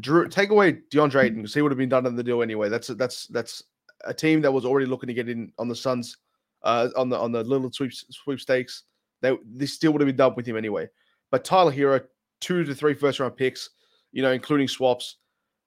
[0.00, 0.30] Jrue.
[0.30, 2.68] Take away DeAndre Ayton because he would have been done in the deal anyway.
[2.68, 3.62] That's that's that's
[4.04, 6.18] a team that was already looking to get in on the Suns,
[6.62, 8.84] uh, on the on the little sweep, sweepstakes.
[9.20, 10.88] They this still would have been done with him anyway.
[11.34, 12.00] But Tyler Herro,
[12.40, 13.70] two to three first round picks,
[14.12, 15.16] you know, including swaps,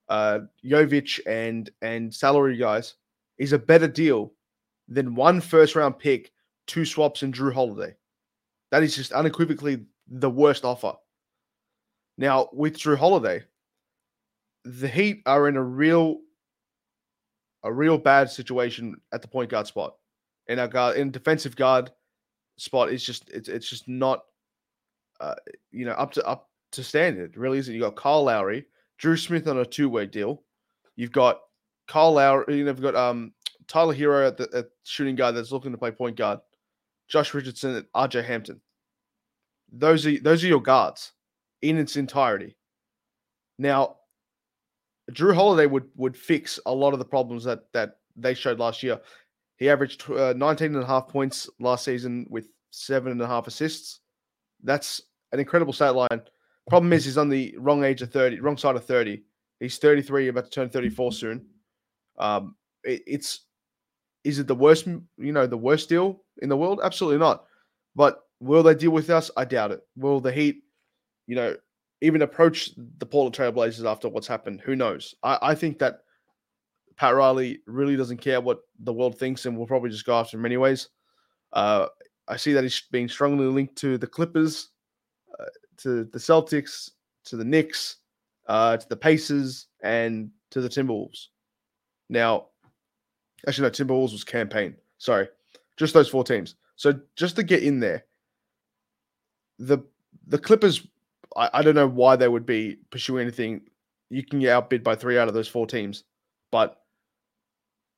[0.08, 2.94] uh, Jovic and and salary guys,
[3.38, 4.32] is a better deal
[4.88, 6.32] than one first round pick,
[6.68, 7.98] two swaps, and Jrue Holiday.
[8.72, 10.94] That is just unequivocally the worst offer.
[12.18, 13.44] Now with Jrue Holiday,
[14.64, 16.20] the Heat are in a real,
[17.64, 19.98] a real bad situation at the point guard spot.
[20.48, 21.92] In our guard, in defensive guard
[22.56, 24.22] spot, is just it's it's just not
[25.20, 25.36] uh,
[25.72, 27.38] you know, up to up to standard.
[27.38, 27.74] Really isn't.
[27.74, 28.66] You got Kyle Lowry,
[28.98, 30.44] Dru Smith on a two way deal.
[30.96, 31.40] You've got
[31.88, 32.58] Kyle Lowry.
[32.58, 33.34] You know, you've got um
[33.68, 36.40] Tyler Herro at the at shooting guard that's looking to play point guard.
[37.08, 38.62] Josh Richardson and RJ Hampton.
[39.72, 41.12] Those are those are your guards
[41.62, 42.56] in its entirety.
[43.58, 43.98] Now,
[45.12, 48.84] Jrue Holiday would would fix a lot of the problems that that they showed last
[48.84, 49.00] year.
[49.58, 53.48] He averaged uh, 19 and a half points last season with seven and a half
[53.48, 54.02] assists.
[54.64, 56.22] That's an incredible stat line.
[56.70, 59.24] Problem is, he's on the wrong age of 30, wrong side of 30.
[59.60, 61.46] He's 33, about to turn 34 soon.
[62.20, 63.42] Um, it, it's
[64.24, 66.82] is it the worst, you know, the worst deal in the world?
[66.84, 67.46] Absolutely not.
[67.96, 69.32] But will they deal with us?
[69.38, 69.82] I doubt it.
[69.96, 70.64] Will the Heat,
[71.28, 71.56] you know,
[72.02, 74.62] even approach the Portland Trailblazers after what's happened?
[74.62, 75.16] Who knows?
[75.24, 76.02] I, I think that
[76.98, 80.38] Pat Riley really doesn't care what the world thinks and will probably just go after
[80.38, 80.90] him anyways.
[81.54, 81.88] Uh,
[82.28, 84.70] I see that he's being strongly linked to the Clippers,
[85.78, 86.92] to the Celtics,
[87.26, 87.98] to the Knicks,
[88.48, 91.28] uh, to the Pacers, and to the Timberwolves.
[92.10, 92.48] Now,
[93.48, 94.76] actually, no, Timberwolves was campaign.
[94.98, 95.28] Sorry,
[95.78, 96.56] just those four teams.
[96.76, 98.06] So just to get in there,
[99.60, 99.80] the
[100.28, 100.86] the Clippers,
[101.36, 103.62] I, I don't know why they would be pursuing anything.
[104.10, 106.04] You can get outbid by three out of those four teams,
[106.52, 106.82] but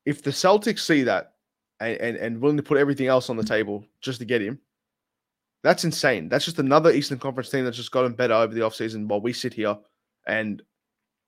[0.05, 1.33] if the Celtics see that
[1.79, 4.59] and, and, and willing to put everything else on the table just to get him.
[5.63, 6.29] That's insane.
[6.29, 9.33] That's just another Eastern Conference team that's just gotten better over the offseason while we
[9.33, 9.77] sit here
[10.27, 10.61] and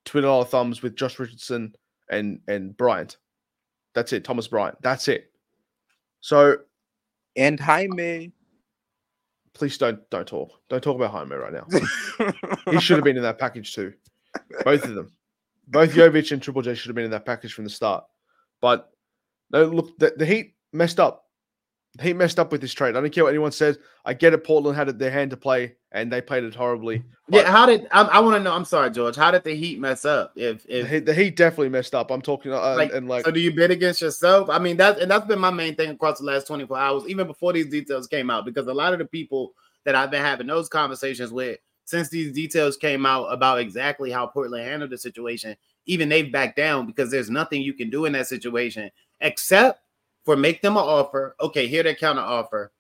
[0.06, 1.74] twiddle our thumbs with Josh Richardson
[2.10, 3.18] and and Bryant.
[3.94, 4.24] That's it.
[4.24, 4.82] Thomas Bryant.
[4.82, 5.32] That's it.
[6.22, 6.58] So
[7.36, 8.32] and Jaime.
[9.54, 10.52] Please don't don't talk.
[10.70, 11.68] Don't talk about Jaime right now.
[12.72, 13.94] he should have been in that package too.
[14.64, 15.12] Both of them.
[15.68, 18.06] Both Jovic and Triple J should have been in that package from the start.
[18.62, 18.90] But
[19.52, 21.26] no, look, the, the Heat messed up.
[22.00, 22.96] Heat messed up with this trade.
[22.96, 23.78] I don't care what anyone says.
[24.06, 24.46] I get it.
[24.46, 27.04] Portland had their hand to play, and they played it horribly.
[27.28, 28.54] Yeah, how did I, I want to know?
[28.54, 29.18] I'm sorry, George.
[29.18, 30.32] How did the Heat mess up?
[30.38, 32.10] If, if the, heat, the Heat definitely messed up.
[32.10, 33.26] I'm talking uh, like, and like.
[33.26, 34.50] So do you bet against yourself?
[34.50, 37.28] I mean that and that's been my main thing across the last 24 hours, even
[37.28, 40.48] before these details came out, because a lot of the people that I've been having
[40.48, 45.58] those conversations with since these details came out about exactly how Portland handled the situation.
[45.88, 49.82] Even they've backed down because there's nothing you can do in that situation except
[50.26, 51.36] for make them an offer.
[51.42, 52.72] Okay, here their counter offer,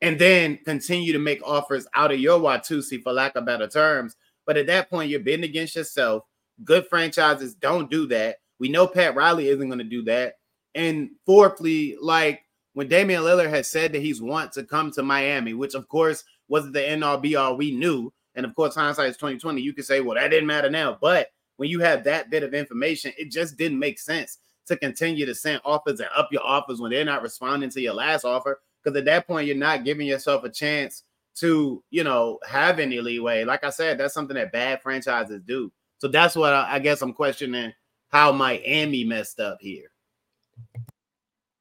[0.00, 4.16] and then continue to make offers out of your Watusi for lack of better terms.
[4.46, 6.24] But at that point, you're bidding against yourself.
[6.64, 8.36] Good franchises don't do that.
[8.58, 10.34] We know Pat Riley isn't going to do that.
[10.74, 12.42] And fourthly, like
[12.74, 16.24] when Damian Lillard has said that he's want to come to Miami, which of course
[16.48, 18.12] wasn't the end all be all we knew.
[18.34, 19.60] And of course, hindsight is 2020.
[19.60, 20.96] You could say, well, that didn't matter now.
[21.00, 24.38] But when you have that bit of information, it just didn't make sense
[24.70, 27.94] to continue to send offers and up your offers when they're not responding to your
[27.94, 28.60] last offer.
[28.82, 31.02] Because at that point, you're not giving yourself a chance
[31.36, 33.44] to, you know, have any leeway.
[33.44, 35.70] Like I said, that's something that bad franchises do.
[35.98, 37.72] So that's what I, I guess I'm questioning
[38.08, 39.90] how Miami messed up here.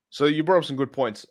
[0.10, 1.26] So you brought up some good points.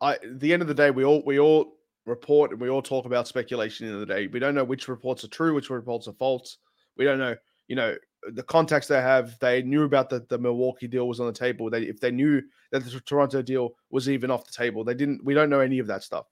[0.00, 1.74] I at the end of the day, we all we all
[2.06, 4.26] report and we all talk about speculation in the day.
[4.26, 6.58] We don't know which reports are true, which reports are false.
[6.96, 7.36] We don't know,
[7.68, 7.94] you know,
[8.32, 9.38] the contacts they have.
[9.40, 11.70] They knew about the, the Milwaukee deal was on the table.
[11.70, 15.24] They if they knew that the Toronto deal was even off the table, they didn't.
[15.24, 16.26] We don't know any of that stuff.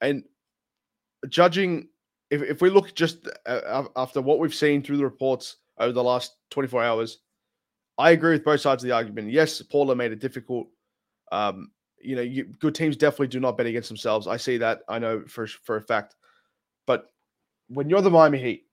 [0.00, 0.24] And
[1.28, 1.88] judging,
[2.30, 6.02] if if we look just uh, after what we've seen through the reports over the
[6.02, 7.18] last 24 hours,
[7.98, 9.30] I agree with both sides of the argument.
[9.30, 10.68] Yes, Paula made it difficult
[11.32, 14.26] um, you know, you, good teams definitely do not bet against themselves.
[14.26, 14.82] I see that.
[14.88, 16.14] I know for for a fact.
[16.86, 17.10] But
[17.68, 18.66] when you're the Miami Heat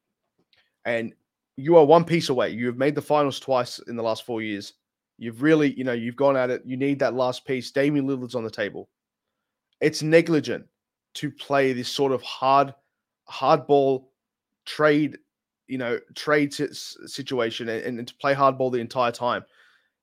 [0.86, 1.14] and
[1.58, 4.42] you are one piece away, you have made the finals twice in the last four
[4.42, 4.74] years.
[5.18, 6.62] You've really, you know, you've gone at it.
[6.66, 7.72] You need that last piece.
[7.72, 8.90] Damian Lillard's on the table.
[9.80, 10.66] It's negligent
[11.16, 12.74] to play this sort of hard,
[13.30, 14.08] hardball
[14.66, 15.18] trade,
[15.68, 19.46] you know, trade situation and, and to play hardball the entire time.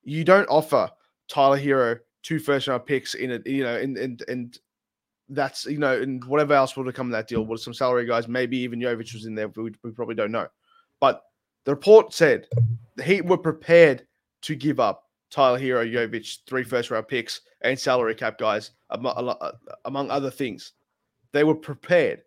[0.02, 0.90] You don't offer
[1.28, 4.58] Tyler Herro two first round picks in it, you know, and and and
[5.28, 8.06] that's you know, and whatever else would have come in that deal, with some salary
[8.06, 10.48] guys, maybe even Jovic was in there, we, we probably don't know.
[11.00, 11.22] But
[11.64, 12.46] the report said
[12.96, 14.06] the Heat were prepared
[14.42, 20.10] to give up Tyler Herro, Jovic, three first round picks, and salary cap guys, among,
[20.10, 20.72] other things.
[21.32, 22.22] They were prepared.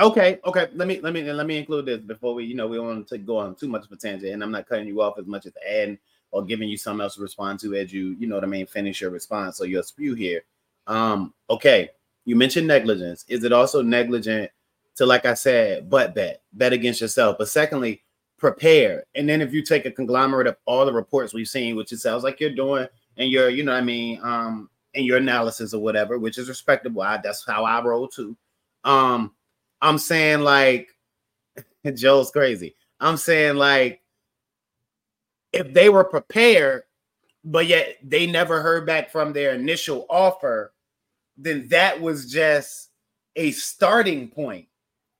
[0.00, 0.68] Okay, okay.
[0.74, 3.08] Let me let me let me include this before we, you know, we don't want
[3.08, 5.26] to go on too much of a tangent, and I'm not cutting you off as
[5.26, 5.98] much as adding
[6.30, 8.66] or giving you something else to respond to as you, you know what I mean,
[8.66, 9.56] finish your response.
[9.56, 10.42] So your spew here.
[10.86, 11.90] Um, okay,
[12.24, 13.24] you mentioned negligence.
[13.28, 14.50] Is it also negligent
[14.96, 17.36] to, like I said, but bet, bet against yourself?
[17.38, 18.02] But secondly,
[18.38, 19.04] prepare.
[19.14, 21.98] And then if you take a conglomerate of all the reports we've seen, which it
[21.98, 25.74] sounds like you're doing, and your, you know what I mean, um, and your analysis
[25.74, 27.02] or whatever, which is respectable.
[27.02, 28.36] I, that's how I roll too.
[28.84, 29.32] Um,
[29.80, 30.88] I'm saying like
[31.94, 32.74] Joe's crazy.
[33.00, 34.02] I'm saying like
[35.52, 36.82] if they were prepared,
[37.44, 40.72] but yet they never heard back from their initial offer,
[41.36, 42.90] then that was just
[43.36, 44.66] a starting point.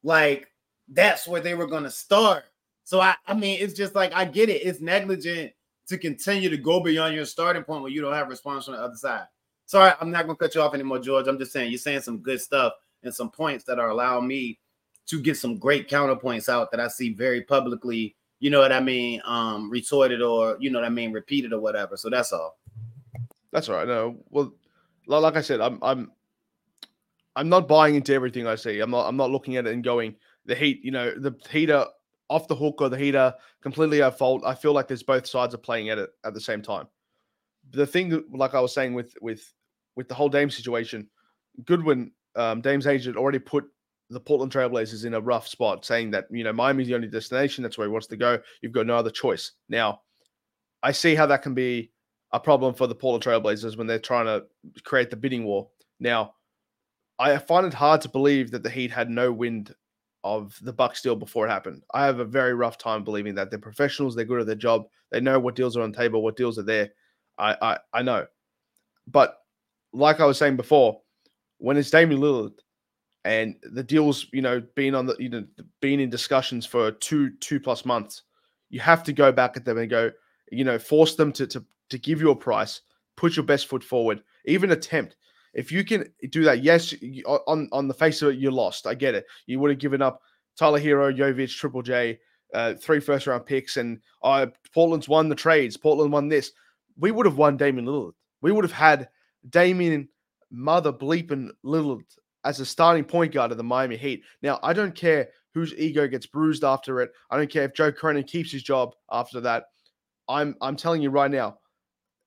[0.02, 0.50] Like
[0.88, 2.44] that's where they were to start.
[2.88, 4.62] So I, I mean, it's just like I get it.
[4.64, 5.52] It's negligent
[5.88, 8.80] to continue to go beyond your starting point when you don't have response from the
[8.80, 9.26] other side.
[9.66, 11.26] Sorry, I'm not to cut you off anymore, George.
[11.26, 12.72] I'm just saying you're saying some good stuff
[13.02, 14.58] and some points that are allowing me
[15.08, 18.80] to get some great counterpoints out that I see very publicly you know what I
[18.80, 21.96] mean, um, retorted or you know what I mean, repeated or whatever.
[21.96, 22.56] So that's all.
[23.50, 23.86] That's all right.
[23.86, 24.52] No, well,
[25.06, 26.12] like I said, I'm I'm
[27.34, 28.80] I'm not buying into everything I see.
[28.80, 30.14] I'm not I'm not looking at it and going
[30.46, 30.80] the heat.
[30.84, 31.84] You know, the heater
[32.30, 34.42] off the hook or the heater completely at fault.
[34.44, 36.86] I feel like there's both sides are playing at it at the same time.
[37.70, 39.52] The thing, like I was saying with with
[39.96, 41.08] with the whole Dame situation,
[41.64, 43.64] Goodwin, um, Dame's agent already put
[44.10, 47.62] the Portland Trailblazers in a rough spot, saying that you know Miami's the only destination.
[47.62, 48.38] That's where he wants to go.
[48.62, 49.52] You've got no other choice.
[49.68, 50.00] Now,
[50.82, 51.90] I see how that can be
[52.32, 54.44] a problem for the Portland Trailblazers when they're trying to
[54.84, 55.68] create the bidding war.
[55.98, 56.34] Now,
[57.18, 59.74] I find it hard to believe that the Heat had no wind
[60.36, 61.82] of the Bucks deal before it happened.
[61.94, 64.14] I have a very rough time believing that they're professionals.
[64.14, 64.86] They're good at their job.
[65.10, 66.90] They know what deals are on the table, what deals are there.
[67.38, 68.26] I I, I know,
[69.06, 69.38] but
[69.92, 71.00] like I was saying before,
[71.58, 72.52] when it's Damian Lillard
[73.24, 75.44] and the deal's you know being on the you know
[75.80, 78.22] being in discussions for two two plus months
[78.70, 80.10] you have to go back at them and go
[80.50, 82.80] you know force them to to, to give you a price
[83.16, 85.16] put your best foot forward even attempt
[85.54, 86.94] if you can do that yes
[87.26, 90.02] on on the face of it you lost i get it you would have given
[90.02, 90.20] up
[90.56, 92.18] tyler herro jovic triple j
[92.54, 96.52] uh, three first round picks and uh, portland's won the trades portland won this
[96.98, 99.08] we would have won damian lillard we would have had
[99.50, 100.08] damian
[100.50, 102.02] mother bleeping lillard
[102.44, 104.22] as a starting point guard of the Miami Heat.
[104.42, 107.10] Now, I don't care whose ego gets bruised after it.
[107.30, 109.64] I don't care if Joe Cronin keeps his job after that.
[110.28, 111.58] I'm I'm telling you right now,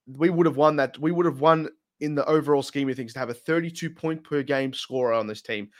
[0.06, 0.98] we would have won that.
[0.98, 1.68] We would have won
[2.02, 5.28] in the overall scheme of things to have a 32 point per game scorer on
[5.28, 5.70] this team,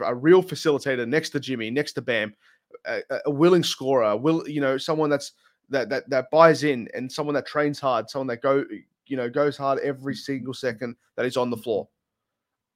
[0.00, 2.32] a real facilitator next to Jimmy, next to Bam,
[2.86, 5.32] a, a willing scorer, will you know someone that's
[5.68, 8.64] that that that buys in and someone that trains hard, someone that go
[9.06, 11.88] you know goes hard every single second that is on the floor.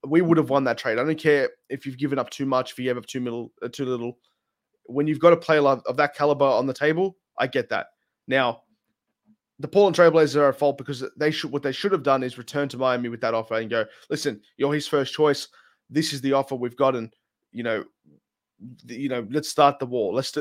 [0.05, 0.99] We would have won that trade.
[0.99, 3.53] I don't care if you've given up too much, if you have up too little,
[3.63, 4.19] uh, too little.
[4.87, 7.89] When you've got a player of that caliber on the table, I get that.
[8.27, 8.63] Now,
[9.61, 12.39] the Portland Trailblazers are at fault because they should what they should have done is
[12.39, 15.49] return to Miami with that offer and go, listen, you're his first choice.
[15.91, 17.11] This is the offer we've gotten.
[17.53, 17.85] You know,
[18.87, 20.15] you know, let's start the war.
[20.15, 20.35] Let's.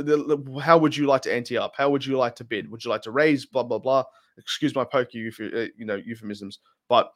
[0.62, 1.74] How would you like to ante up?
[1.76, 2.72] How would you like to bid?
[2.72, 3.46] Would you like to raise?
[3.46, 4.06] Blah blah blah.
[4.38, 6.60] Excuse my pokey, uh, you know, euphemisms.
[6.88, 7.12] But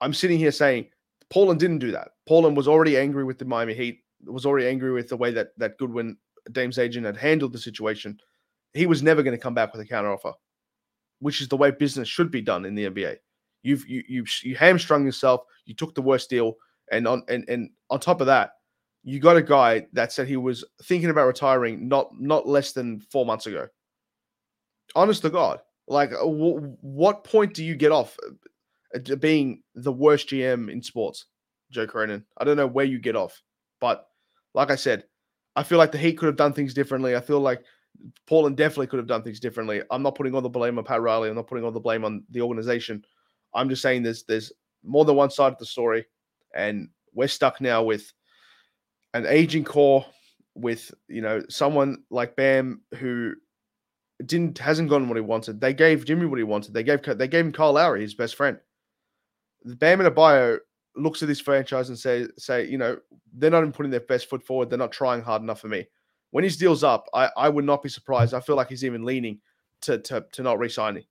[0.00, 0.86] I'm sitting here saying
[1.28, 2.12] Portland didn't do that.
[2.26, 4.00] Portland was already angry with the Miami Heat.
[4.24, 6.16] Was already angry with the way that that Goodwin,
[6.52, 8.18] Dame's agent, had handled the situation.
[8.72, 10.32] He was never going to come back with a counteroffer
[11.20, 13.16] which is the way business should be done in the NBA.
[13.62, 15.42] You've you you you hamstrung yourself.
[15.64, 16.54] You took the worst deal,
[16.90, 18.52] and on and and on top of that,
[19.02, 23.00] you got a guy that said he was thinking about retiring not not less than
[23.10, 23.66] four months ago.
[24.94, 28.16] Honest to God, like uh, w- what point do you get off
[28.94, 31.26] uh, being the worst GM in sports,
[31.70, 32.24] Joe Cronin?
[32.38, 33.42] I don't know where you get off,
[33.80, 34.06] but
[34.54, 35.04] like I said,
[35.56, 37.16] I feel like the Heat could have done things differently.
[37.16, 37.62] I feel like
[38.26, 39.82] Portland definitely could have done things differently.
[39.90, 41.28] I'm not putting all the blame on Pat Riley.
[41.28, 43.04] I'm not putting all the blame on the organization.
[43.54, 44.52] I'm just saying there's there's
[44.84, 46.06] more than one side of the story,
[46.54, 48.12] and we're stuck now with
[49.14, 50.04] an aging core,
[50.54, 53.34] with you know someone like Bam who
[54.24, 55.60] didn't hasn't gotten what he wanted.
[55.60, 56.74] They gave Jimmy what he wanted.
[56.74, 58.58] They gave they gave him Kyle Lowry, his best friend.
[59.64, 60.58] Bam Adebayo
[60.96, 62.98] looks at this franchise and say say you know
[63.34, 64.70] they're not even putting their best foot forward.
[64.70, 65.86] They're not trying hard enough for me
[66.30, 68.34] when his deal's up, I, I would not be surprised.
[68.34, 69.40] I feel like he's even leaning
[69.82, 71.04] to to, to not re-signing.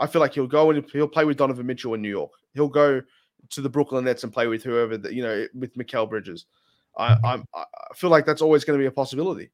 [0.00, 2.32] I feel like he'll go and he'll play with Donovan Mitchell in New York.
[2.52, 3.00] He'll go
[3.50, 6.46] to the Brooklyn Nets and play with whoever that you know with Mikal Bridges.
[6.96, 7.64] I I'm, I
[7.94, 9.50] feel like that's always going to be a possibility.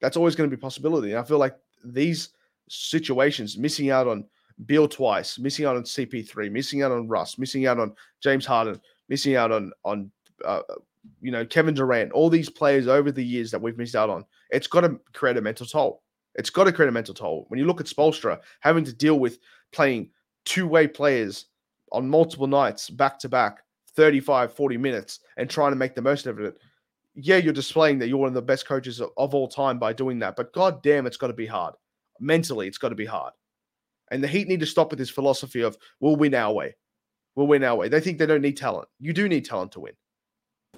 [0.00, 1.16] That's always going to be a possibility.
[1.16, 2.30] I feel like these
[2.68, 4.24] situations, missing out on
[4.64, 8.80] Beal twice, missing out on CP3, missing out on Russ, missing out on James Harden,
[9.08, 10.10] missing out on on
[10.44, 10.62] uh,
[11.20, 14.24] you know, Kevin Durant, all these players over the years that we've missed out on,
[14.50, 16.02] it's got to create a mental toll.
[16.34, 17.46] It's got to create a mental toll.
[17.48, 19.38] When you look at Spoelstra having to deal with
[19.72, 20.10] playing
[20.44, 21.46] two way players
[21.92, 23.60] on multiple nights, back to back,
[23.94, 26.58] 35, 40 minutes, and trying to make the most of it.
[27.14, 29.94] Yeah, you're displaying that you're one of the best coaches of, of all time by
[29.94, 30.36] doing that.
[30.36, 31.74] But god damn, it's got to be hard.
[32.20, 33.32] Mentally, it's got to be hard.
[34.10, 36.76] And the Heat need to stop with this philosophy of we'll win our way.
[37.34, 37.88] We'll win our way.
[37.88, 38.88] They think they don't need talent.
[39.00, 39.94] You do need talent to win.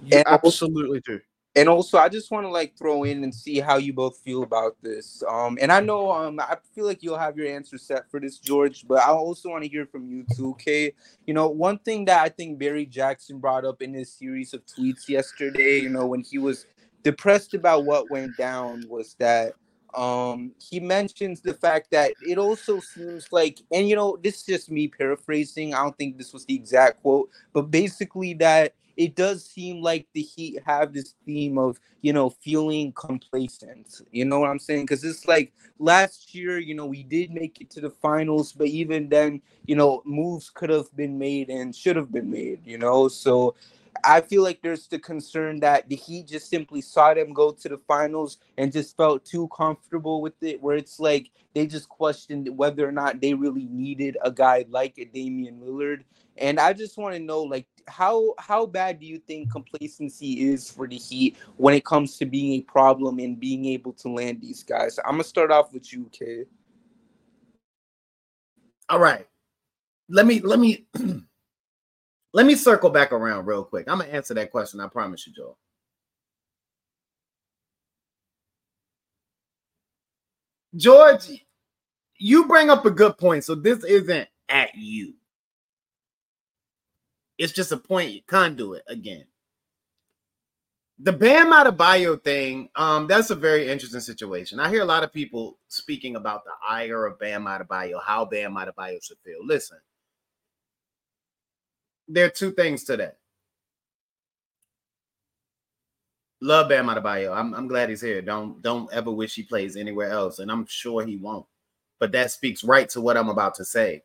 [0.05, 1.21] You and absolutely do.
[1.57, 4.43] And also, I just want to like throw in and see how you both feel
[4.43, 5.23] about this.
[5.29, 8.39] Um, and I know um, I feel like you'll have your answer set for this,
[8.39, 8.87] George.
[8.87, 10.93] But I also want to hear from you too, okay?
[11.27, 14.65] You know, one thing that I think Barry Jackson brought up in his series of
[14.67, 16.67] tweets yesterday, you know, when he was
[17.03, 19.55] depressed about what went down, was that
[19.95, 24.43] um he mentions the fact that it also seems like and you know this is
[24.43, 29.15] just me paraphrasing i don't think this was the exact quote but basically that it
[29.15, 34.03] does seem like the Heat have this theme of, you know, feeling complacent.
[34.11, 34.87] You know what I'm saying?
[34.87, 38.67] Because it's like last year, you know, we did make it to the finals, but
[38.67, 42.77] even then, you know, moves could have been made and should have been made, you
[42.77, 43.07] know?
[43.07, 43.55] So
[44.05, 47.69] I feel like there's the concern that the Heat just simply saw them go to
[47.69, 52.49] the finals and just felt too comfortable with it, where it's like they just questioned
[52.57, 56.03] whether or not they really needed a guy like a Damian Lillard.
[56.37, 60.71] And I just want to know, like, how how bad do you think complacency is
[60.71, 64.41] for the Heat when it comes to being a problem and being able to land
[64.41, 64.99] these guys?
[65.05, 66.45] I'm gonna start off with you, Kay.
[68.89, 69.27] All right,
[70.09, 70.87] let me let me
[72.33, 73.89] let me circle back around real quick.
[73.89, 74.81] I'm gonna answer that question.
[74.81, 75.59] I promise you, Joel.
[80.77, 81.31] George,
[82.19, 83.45] you bring up a good point.
[83.45, 85.15] So this isn't at you.
[87.39, 89.25] It's just a point conduit again.
[91.01, 94.59] The Bam Adebayo thing, um, that's a very interesting situation.
[94.59, 98.55] I hear a lot of people speaking about the ire of Bam Adebayo, how Bam
[98.55, 99.39] Adebayo should feel.
[99.47, 99.79] Listen,
[102.09, 103.19] there are two things to that.
[106.41, 107.37] Love Bam Adebayo.
[107.37, 108.23] I'm, I'm glad he's here.
[108.23, 111.47] Don't don't ever wish he plays anywhere else, and I'm sure he won't.
[111.99, 114.05] But that speaks right to what I'm about to say.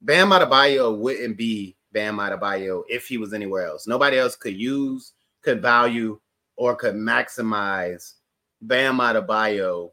[0.00, 3.86] Bam Adebayo wouldn't be Bam Adebayo if he was anywhere else.
[3.86, 6.18] Nobody else could use, could value,
[6.56, 8.14] or could maximize
[8.62, 9.90] Bam Adebayo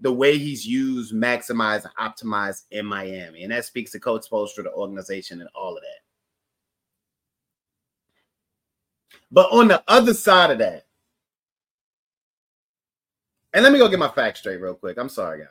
[0.00, 3.42] the way he's used, maximized, and optimized in Miami.
[3.42, 6.00] And that speaks to Coach Spoelstra, the organization, and all of that.
[9.30, 10.86] But on the other side of that,
[13.52, 14.96] and let me go get my facts straight real quick.
[14.96, 15.48] I'm sorry, guys.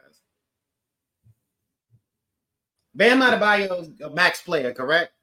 [2.95, 5.13] Bam Adebayo is a max player, correct?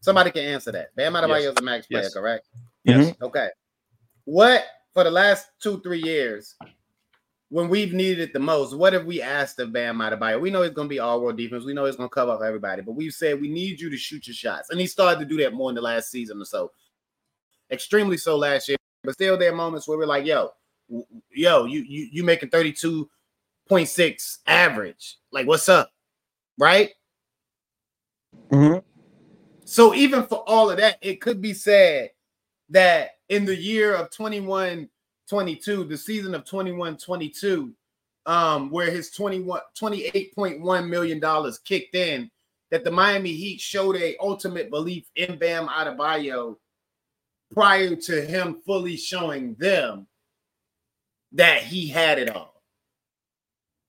[0.00, 0.94] Somebody can answer that.
[0.96, 1.52] Bam Adebayo Yes.
[1.52, 2.14] is a max player, Yes.
[2.14, 2.46] correct?
[2.84, 3.14] Yes.
[3.22, 3.48] Okay.
[4.24, 6.56] What for the last two, three years,
[7.50, 10.30] when we've needed it the most, what have we asked the band out of Bam
[10.30, 10.40] Adebayo?
[10.40, 11.64] We know he's going to be all world defense.
[11.64, 13.96] We know he's going to cover up everybody, but we've said we need you to
[13.96, 14.70] shoot your shots.
[14.70, 16.70] And he started to do that more in the last season or so.
[17.70, 18.76] Extremely so last year.
[19.02, 20.50] But still, there are moments where we're like, yo,
[21.30, 25.16] yo, you you you making 32.6 average.
[25.32, 25.90] Like, what's up?
[26.56, 26.90] Right?
[28.50, 28.82] Mhm.
[29.64, 32.10] So even for all of that, it could be said
[32.68, 34.88] that in the year of 21
[35.30, 37.72] 22, the season of 21 22,
[38.26, 42.28] um, where his 21 28.1 million dollars kicked in,
[42.72, 46.56] that the Miami Heat showed a ultimate belief in Bam Adebayo
[47.52, 50.08] prior to him fully showing them
[51.32, 52.62] that he had it all.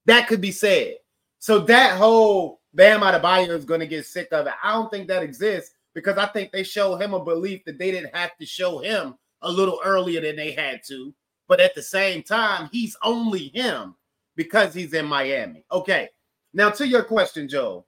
[0.06, 0.98] That could be said.
[1.40, 4.54] So that whole Bam Adebayo is going to get sick of it.
[4.64, 7.90] I don't think that exists because I think they show him a belief that they
[7.90, 11.12] didn't have to show him a little earlier than they had to.
[11.52, 13.96] But at the same time, he's only him
[14.38, 15.66] because he's in Miami.
[15.70, 16.08] Okay.
[16.54, 17.86] Now to your question, Joe.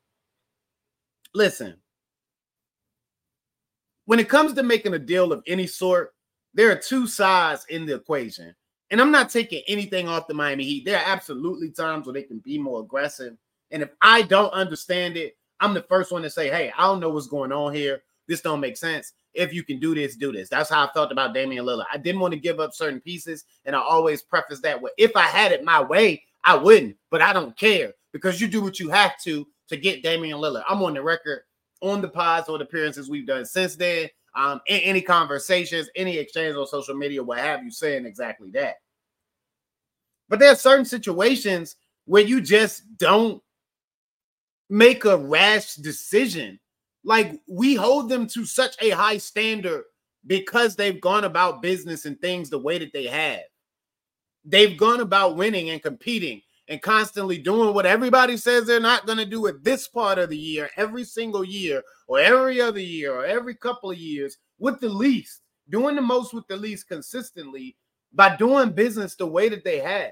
[1.33, 1.77] Listen.
[4.03, 6.13] When it comes to making a deal of any sort,
[6.53, 8.53] there are two sides in the equation.
[8.91, 10.83] And I'm not taking anything off the Miami Heat.
[10.83, 13.37] There are absolutely times where they can be more aggressive.
[13.71, 16.99] And if I don't understand it, I'm the first one to say, hey, I don't
[16.99, 18.03] know what's going on here.
[18.27, 19.13] This don't make sense.
[19.33, 20.49] If you can do this, do this.
[20.49, 21.85] That's how I felt about Damian Lillard.
[21.91, 25.15] I didn't want to give up certain pieces, and I always preface that with if
[25.15, 28.79] I had it my way, I wouldn't, but I don't care because you do what
[28.79, 30.63] you have to to get Damian Lillard.
[30.67, 31.41] I'm on the record
[31.81, 34.09] on the pods or the appearances we've done since then.
[34.35, 38.77] Um, in any conversations, any exchange on social media, what have you, saying exactly that.
[40.27, 41.75] But there are certain situations
[42.05, 43.43] where you just don't
[44.69, 46.59] make a rash decision.
[47.03, 49.83] Like we hold them to such a high standard
[50.25, 53.41] because they've gone about business and things the way that they have.
[54.45, 59.17] They've gone about winning and competing and constantly doing what everybody says they're not going
[59.17, 63.13] to do at this part of the year, every single year, or every other year,
[63.13, 67.75] or every couple of years with the least, doing the most with the least consistently
[68.13, 70.11] by doing business the way that they have.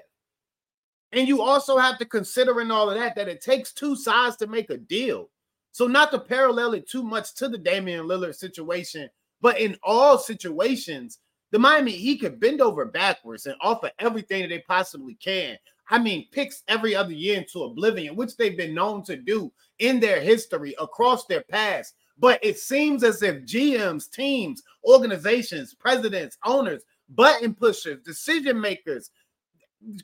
[1.13, 4.37] And you also have to consider in all of that that it takes two sides
[4.37, 5.29] to make a deal.
[5.71, 9.09] So not to parallel it too much to the Damian Lillard situation,
[9.41, 11.19] but in all situations,
[11.51, 15.57] the Miami Heat could bend over backwards and offer everything that they possibly can.
[15.89, 19.99] I mean, picks every other year into oblivion, which they've been known to do in
[19.99, 21.95] their history across their past.
[22.17, 29.09] But it seems as if GMs, teams, organizations, presidents, owners, button pushers, decision makers,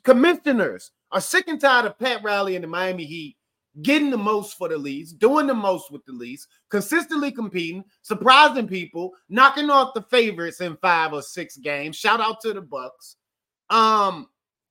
[0.02, 3.37] commissioners are sick and tired of Pat Riley and the Miami Heat
[3.82, 8.66] getting the most for the least, doing the most with the least, consistently competing, surprising
[8.66, 11.96] people, knocking off the favorites in five or six games.
[11.96, 13.16] Shout out to the Bucks.
[13.70, 14.28] Um,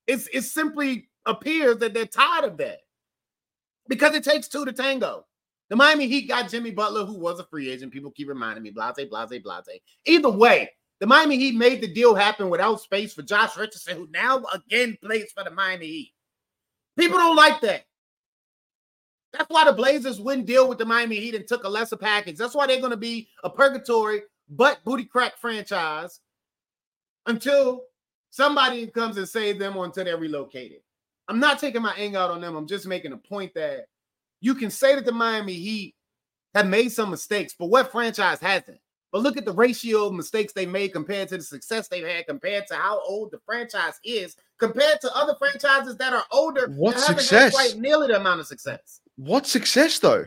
[0.08, 2.80] it's it simply appears that they're tired of that
[3.88, 5.26] because it takes two to tango.
[5.70, 7.92] The Miami Heat got Jimmy Butler, who was a free agent.
[7.92, 9.80] People keep reminding me, blase, blase, blase.
[10.06, 14.08] Either way, the Miami Heat made the deal happen without space for Josh Richardson, who
[14.12, 16.14] now again plays for the Miami Heat.
[16.98, 17.84] People don't like that.
[19.38, 22.38] That's why the Blazers wouldn't deal with the Miami Heat and took a lesser package.
[22.38, 26.22] That's why they're going to be a purgatory but booty crack franchise
[27.26, 27.84] until
[28.30, 30.80] somebody comes and saves them or until they're relocated.
[31.28, 32.56] I'm not taking my anger out on them.
[32.56, 33.88] I'm just making a point that
[34.40, 35.96] you can say that the Miami Heat
[36.56, 38.80] have made some mistakes, but what franchise hasn't?
[39.12, 42.28] But look at the ratio of mistakes they made compared to the success they've had,
[42.28, 46.68] compared to how old the franchise is, compared to other franchises that are older.
[46.76, 47.54] What that haven't had success?
[47.54, 50.26] Quite nearly the amount of success, What success though?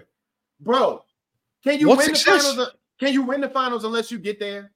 [0.60, 1.02] bro.
[1.64, 2.42] Can you What win success?
[2.44, 2.70] the finals?
[2.98, 4.72] Can you win the finals unless you get there?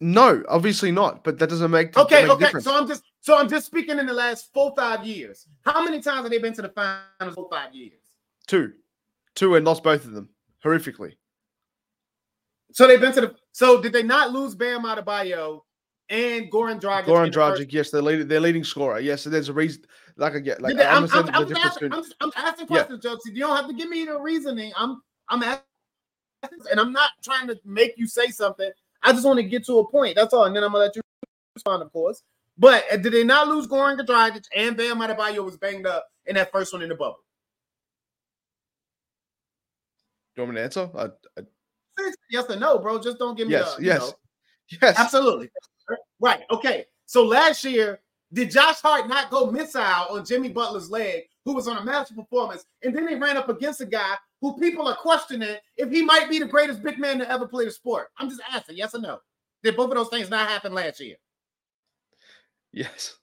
[0.00, 1.22] No, obviously not.
[1.22, 2.44] But that doesn't make Okay, make okay.
[2.46, 2.64] difference.
[2.64, 5.46] So I'm just so I'm just speaking in the last four five years.
[5.64, 7.34] How many times have they been to the finals?
[7.34, 8.00] Four five years.
[8.48, 8.72] Two,
[9.34, 10.28] two, and lost both of them
[10.64, 11.14] horrifically.
[12.72, 13.34] So they've been to the.
[13.52, 15.60] So did they not lose Bam Adebayo
[16.08, 17.04] and Goran Dragic?
[17.04, 18.26] Goran the first- Dragic, yes, they're leading.
[18.28, 18.98] They're leading scorer.
[18.98, 19.84] Yes, so there's a reason.
[20.16, 21.92] Like I get, like Did they- I I'm, I'm, I'm, asking.
[21.92, 22.84] I'm, I'm asking Yeah.
[22.84, 23.32] questions, Josie.
[23.32, 24.72] You don't have to give me the reasoning.
[24.76, 25.64] I'm I'm asking,
[26.70, 28.70] and I'm not trying to make you say something.
[29.02, 30.16] I just want to get to a point.
[30.16, 31.02] That's all, and then I'm gonna let you
[31.54, 32.22] respond, of course.
[32.58, 36.34] But uh, did they not lose Goran Dragic and Bam Adebayo was banged up in
[36.36, 37.18] that first one in the bubble?
[40.36, 40.90] You want me to answer?
[40.96, 41.04] I,
[41.38, 41.42] I,
[42.30, 42.98] Yes or no, bro?
[43.00, 44.12] Just don't give me yes, a, yes, know.
[44.82, 44.98] yes.
[44.98, 45.48] Absolutely.
[46.20, 46.42] Right.
[46.50, 46.84] Okay.
[47.06, 48.00] So last year,
[48.36, 52.18] did Josh Hart not go missile on Jimmy Butler's leg, who was on a massive
[52.18, 56.02] performance, and then they ran up against a guy who people are questioning if he
[56.02, 58.08] might be the greatest big man to ever play the sport?
[58.18, 59.20] I'm just asking, yes or no?
[59.62, 61.16] Did both of those things not happen last year?
[62.72, 63.16] Yes.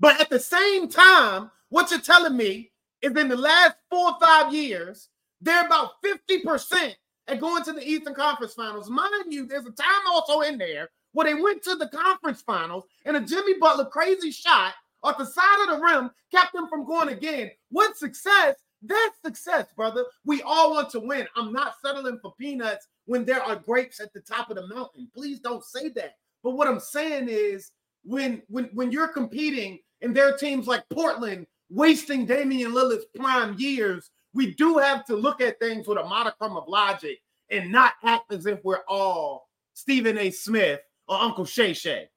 [0.00, 4.18] But at the same time, what you're telling me is in the last four or
[4.18, 5.10] five years,
[5.42, 6.94] they're about 50%
[7.28, 8.88] at going to the Eastern Conference Finals.
[8.88, 12.84] Mind you, there's a time also in there where they went to the conference finals
[13.06, 16.84] and a Jimmy Butler crazy shot off the side of the rim kept them from
[16.84, 17.50] going again.
[17.70, 18.56] What success?
[18.82, 20.04] That's success, brother.
[20.26, 21.26] We all want to win.
[21.34, 25.08] I'm not settling for peanuts when there are grapes at the top of the mountain.
[25.14, 26.16] Please don't say that.
[26.44, 27.70] But what I'm saying is
[28.04, 33.56] when when when you're competing and there are teams like Portland wasting Damian Lillard's prime
[33.58, 37.94] years, we do have to look at things with a modicum of logic and not
[38.04, 40.30] act as if we're all Stephen A.
[40.30, 42.08] Smith or Uncle Shay Shay.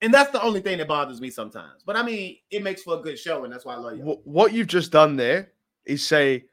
[0.00, 1.82] And that's the only thing that bothers me sometimes.
[1.84, 4.20] But I mean, it makes for a good show, and that's why I love you.
[4.24, 5.50] What you've just done there
[5.84, 6.44] is say,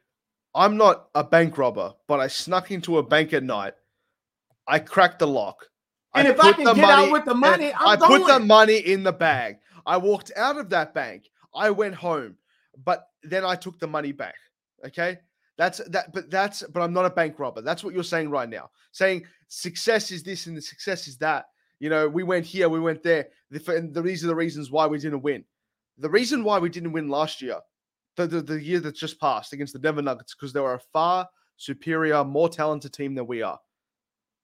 [0.56, 3.74] I'm not a bank robber, but I snuck into a bank at night.
[4.68, 5.68] I cracked the lock.
[6.16, 9.04] And if I can get out with the money, I'm I put the money in
[9.04, 9.58] the bag.
[9.86, 11.30] I walked out of that bank.
[11.54, 12.38] I went home,
[12.84, 14.36] but then I took the money back.
[14.86, 15.20] Okay.
[15.58, 17.62] That's that, but that's but I'm not a bank robber.
[17.62, 18.70] That's what you're saying right now.
[18.92, 21.46] Saying success is this and the success is that.
[21.80, 23.28] You know, we went here, we went there.
[23.52, 25.44] The, and the, these are the reasons why we didn't win.
[25.98, 27.60] The reason why we didn't win last year,
[28.16, 30.80] the, the, the year that just passed against the Denver Nuggets, because they were a
[30.94, 31.28] far
[31.58, 33.60] superior, more talented team than we are.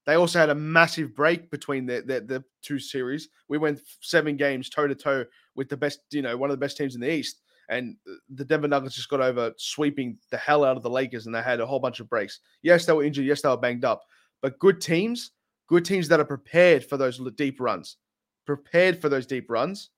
[0.05, 3.29] They also had a massive break between the, the, the two series.
[3.47, 6.63] We went seven games toe to toe with the best, you know, one of the
[6.65, 7.41] best teams in the East.
[7.71, 11.25] And uh, the Denver Nuggets just got over sweeping the hell out of the Lakers,
[11.25, 12.39] and they had a whole bunch of breaks.
[12.61, 13.25] Yes, they were injured.
[13.25, 14.03] Yes, they were banged up.
[14.41, 15.31] But good teams,
[15.67, 17.97] good teams that are prepared for those deep runs,
[18.45, 19.89] prepared for those deep runs,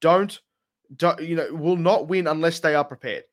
[0.00, 0.40] don't,
[0.96, 3.24] don't you know, will not win unless they are prepared.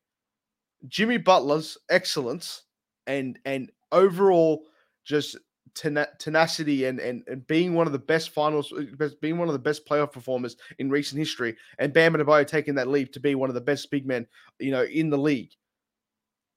[0.87, 2.63] Jimmy Butler's excellence
[3.07, 4.65] and and overall
[5.05, 5.37] just
[5.75, 9.53] tena- tenacity and, and and being one of the best finals, uh, being one of
[9.53, 13.35] the best playoff performers in recent history, and Bam Adebayo taking that leap to be
[13.35, 14.27] one of the best big men,
[14.59, 15.51] you know, in the league.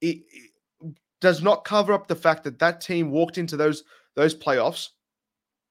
[0.01, 0.51] It, it
[1.21, 4.91] does not cover up the fact that that team walked into those those playoffs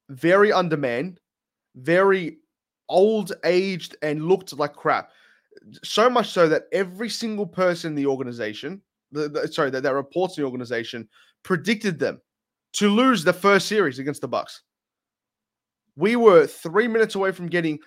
[0.09, 1.19] very undermanned,
[1.75, 2.37] very
[2.89, 5.09] old aged, and looked like crap.
[5.83, 8.81] So much so that every single person in the organization,
[9.11, 11.07] the, the- sorry, that, that reports in the organization,
[11.43, 12.21] predicted them
[12.75, 14.61] to lose the first series against the Bucks.
[15.95, 17.79] We were three minutes away from getting.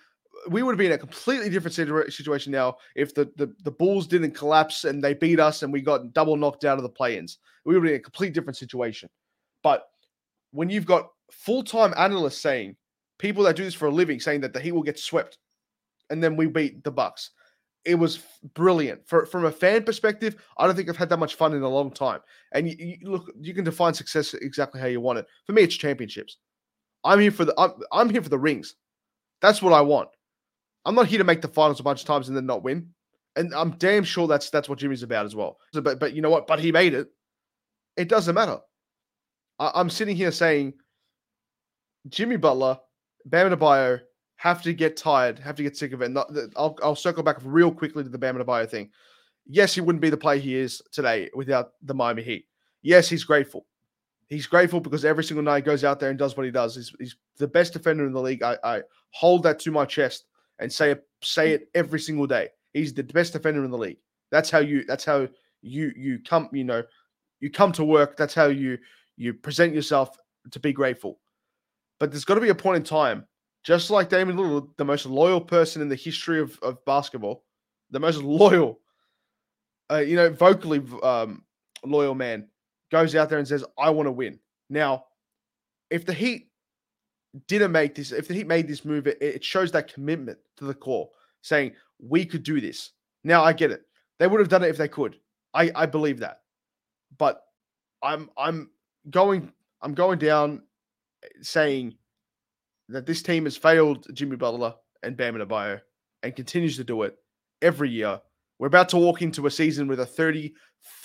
[0.48, 4.06] We would be in a completely different situa- situation now if the, the the Bulls
[4.06, 7.38] didn't collapse and they beat us and we got double knocked out of the play-ins.
[7.64, 9.10] We would be in a completely different situation.
[9.62, 9.84] But
[10.52, 12.76] when you've got full-time analysts saying
[13.18, 15.36] people that do this for a living saying that the Heat will get swept,
[16.08, 17.32] and then we beat the Bucks.
[17.88, 18.18] It was
[18.52, 19.08] brilliant.
[19.08, 21.68] For, from a fan perspective, I don't think I've had that much fun in a
[21.68, 22.20] long time.
[22.52, 25.26] And you, you look, you can define success exactly how you want it.
[25.46, 26.36] For me, it's championships.
[27.02, 28.74] I'm here for the I'm, I'm here for the rings.
[29.40, 30.10] That's what I want.
[30.84, 32.90] I'm not here to make the finals a bunch of times and then not win.
[33.36, 35.56] And I'm damn sure that's that's what Jimmy's about as well.
[35.72, 36.46] So, but but you know what?
[36.46, 37.08] But he made it.
[37.96, 38.58] It doesn't matter.
[39.58, 40.74] I, I'm sitting here saying
[42.10, 42.78] Jimmy Butler,
[43.24, 44.00] Bam Adebayo
[44.38, 46.14] have to get tired, have to get sick of it.
[46.14, 48.90] That- I'll, I'll circle back real quickly to the Bam Adebayo thing.
[49.46, 52.46] Yes, he wouldn't be the player he is today without the Miami Heat.
[52.82, 53.66] Yes, he's grateful.
[54.28, 56.76] He's grateful because every single night he goes out there and does what he does.
[56.76, 58.42] He's, he's the best defender in the league.
[58.42, 60.26] I, I hold that to my chest
[60.60, 62.48] and say say it every single day.
[62.74, 63.98] He's the best defender in the league.
[64.30, 64.84] That's how you.
[64.84, 65.26] That's how
[65.62, 66.48] you you come.
[66.52, 66.82] You know,
[67.40, 68.16] you come to work.
[68.16, 68.78] That's how you
[69.16, 70.16] you present yourself
[70.50, 71.18] to be grateful.
[71.98, 73.26] But there's got to be a point in time,
[73.68, 77.44] just like Damian Lillard, the most loyal person in the history of, of basketball,
[77.90, 78.80] the most loyal,
[79.90, 81.44] uh, you know, vocally um,
[81.84, 82.48] loyal man,
[82.90, 84.38] goes out there and says, "I want to win."
[84.70, 85.04] Now,
[85.90, 86.48] if the Heat
[87.46, 90.64] didn't make this, if the Heat made this move, it, it shows that commitment to
[90.64, 91.10] the core,
[91.42, 92.92] saying we could do this.
[93.22, 93.82] Now, I get it;
[94.18, 95.18] they would have done it if they could.
[95.52, 96.40] I I believe that,
[97.18, 97.42] but
[98.02, 98.70] I'm I'm
[99.10, 99.52] going
[99.82, 100.62] I'm going down
[101.42, 101.97] saying
[102.88, 105.80] that this team has failed Jimmy Butler and Bam Adebayo
[106.22, 107.16] and continues to do it
[107.62, 108.20] every year.
[108.58, 110.52] We're about to walk into a season with a 30,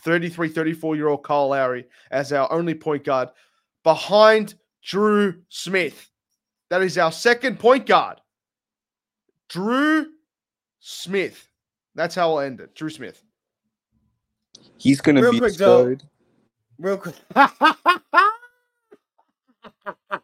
[0.01, 3.29] 33, 34 year old Kyle Lowry as our only point guard
[3.83, 6.09] behind Dru Smith.
[6.69, 8.19] That is our second point guard.
[9.49, 10.07] Dru
[10.79, 11.47] Smith.
[11.95, 12.73] That's how I'll end it.
[12.73, 13.21] Dru Smith.
[14.77, 15.95] He's gonna Real be quick, Joe.
[15.95, 16.03] stud.
[16.79, 17.15] Real quick.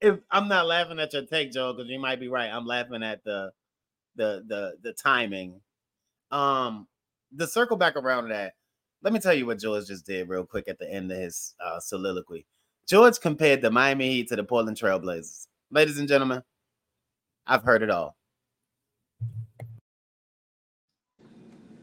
[0.00, 2.50] if I'm not laughing at your take, Joe, because you might be right.
[2.50, 3.52] I'm laughing at the
[4.16, 5.60] the the the timing.
[6.30, 6.86] Um,
[7.32, 8.54] the circle back around that.
[9.02, 11.54] Let me tell you what George just did real quick at the end of his
[11.64, 12.46] uh, soliloquy.
[12.88, 15.46] George compared the Miami Heat to the Portland Trailblazers.
[15.70, 16.42] Ladies and gentlemen,
[17.46, 18.16] I've heard it all.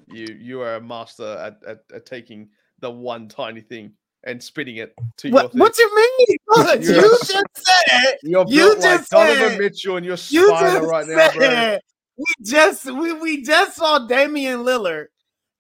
[0.08, 2.50] You you are a master at, at, at taking
[2.80, 3.94] the one tiny thing
[4.24, 5.76] and spinning it to What, your what thing.
[5.78, 6.38] you mean?
[6.50, 10.32] Look, you just said You're you built like just Donovan said- Mitchell and you're just
[10.34, 11.40] right now, bro.
[11.40, 11.82] said
[12.18, 15.08] we just we, we just saw Damian Lillard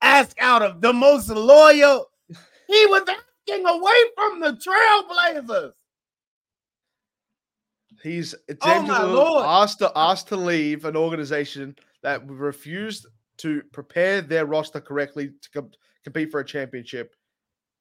[0.01, 2.07] ask out of the most loyal.
[2.68, 5.72] He was asking away from the Trailblazers.
[8.03, 9.45] He's Oh my Lillard Lord.
[9.45, 13.07] asked to asked to leave an organization that refused
[13.38, 15.72] to prepare their roster correctly to com-
[16.03, 17.16] compete for a championship,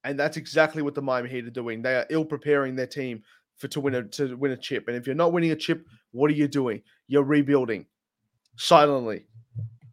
[0.05, 1.83] and that's exactly what the Miami Heat are doing.
[1.83, 3.23] They are ill preparing their team
[3.57, 4.89] for to win a to win a chip.
[4.89, 6.83] And if you're not winning a chip, what are you doing?
[7.07, 7.87] You're rebuilding
[8.57, 9.27] silently.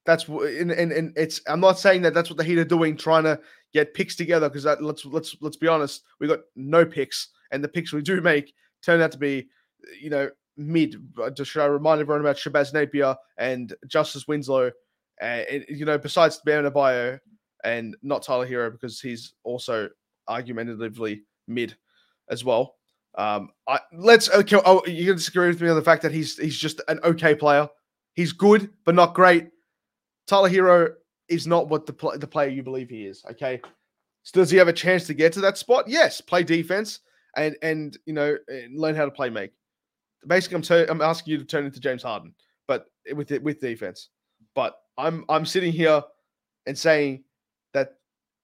[0.06, 1.42] That's and, and and it's.
[1.48, 3.40] I'm not saying that that's what the Heat are doing, trying to
[3.74, 4.50] get picks together.
[4.50, 8.02] Because that let's let's let's be honest, we got no picks, and the picks we
[8.02, 9.48] do make turn out to be,
[10.02, 10.96] you know, mid.
[11.44, 14.72] Should I remind everyone about Shabazz Napier and Justice Winslow,
[15.22, 17.20] uh, and, you know, besides Bam Adebayo
[17.64, 19.88] and not Tyler Herro because he's also
[20.28, 21.76] argumentatively mid
[22.30, 22.76] as well.
[23.18, 24.60] Um, I let's okay.
[24.66, 27.36] Oh, you can disagree with me on the fact that he's he's just an okay
[27.36, 27.68] player.
[28.14, 29.50] He's good, but not great.
[30.28, 30.94] Tyler Herro
[31.28, 33.24] is not what the pl- the player you believe he is.
[33.32, 33.62] Okay,
[34.24, 35.88] so does he have a chance to get to that spot?
[35.88, 37.00] Yes, play defense
[37.36, 39.52] and and you know and learn how to play make.
[40.28, 42.34] Basically, I'm tur- I'm asking you to turn into James Harden,
[42.68, 44.10] but with it with defense.
[44.56, 46.02] But I'm I'm sitting here
[46.66, 47.24] and saying
[47.74, 47.96] that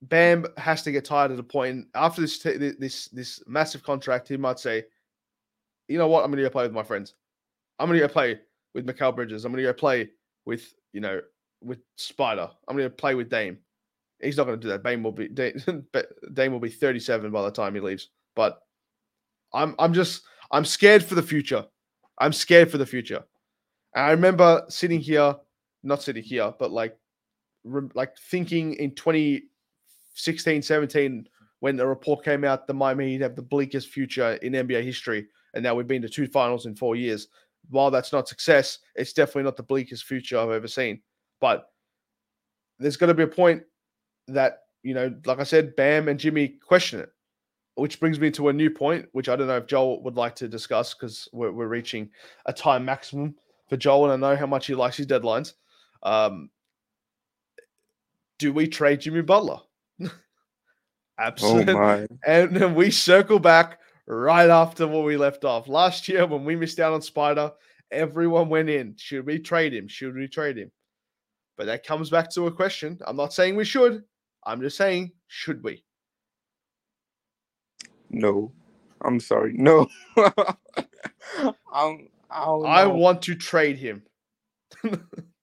[0.03, 4.27] Bam has to get tired at a point after this this this massive contract.
[4.27, 4.83] He might say,
[5.87, 6.23] "You know what?
[6.23, 7.15] I'm going to go play with my friends.
[7.79, 8.39] I'm going to go play
[8.73, 9.43] with Mikal Bridges.
[9.43, 10.09] I'm going to go play
[10.45, 11.21] with you know
[11.61, 12.49] with Spider.
[12.67, 13.57] I'm going to play with Dame.
[14.21, 14.83] He's not going to do that.
[14.83, 15.27] Dame will be
[16.33, 18.09] Dame, will be 37 by the time he leaves.
[18.35, 18.59] But
[19.53, 21.65] I'm I'm just I'm scared for the future.
[22.19, 23.23] I'm scared for the future.
[23.95, 25.35] And I remember sitting here,
[25.83, 26.95] not sitting here, but like
[27.63, 28.91] rem- like thinking in
[30.23, 31.27] 2016, 17
[31.59, 35.27] when the report came out the Miami Heat have the bleakest future in NBA history,
[35.53, 37.27] and now we've been to two finals in four years.
[37.69, 41.01] While that's not success, it's definitely not the bleakest future I've ever seen.
[41.41, 41.69] But
[42.79, 43.63] there's going to be a point
[44.27, 47.09] that you know, like I said, Bam and Jimmy question it.
[47.75, 50.33] Which brings me to a new point, which I don't know if Joel would like
[50.37, 52.09] to discuss because we're, we're reaching
[52.47, 53.35] a time maximum
[53.69, 55.53] for Joel, and I know how much he likes his deadlines.
[56.01, 56.49] Um,
[58.39, 59.59] do we trade Jimmy Butler?
[61.19, 61.73] Oh Absolutely.
[61.73, 62.07] my!
[62.27, 65.67] And then we circle back right after where we left off.
[65.67, 67.51] Last year, when we missed out on Spider,
[67.91, 68.95] everyone went in.
[68.97, 69.87] Should we trade him?
[69.87, 70.71] Should we trade him?
[71.57, 72.99] But that comes back to a question.
[73.05, 74.03] I'm not saying we should.
[74.45, 75.83] I'm just saying, should we?
[78.09, 78.51] No,
[79.03, 79.53] I'm sorry.
[79.53, 79.87] No,
[81.73, 82.09] I'm.
[82.29, 84.03] I I want to trade him.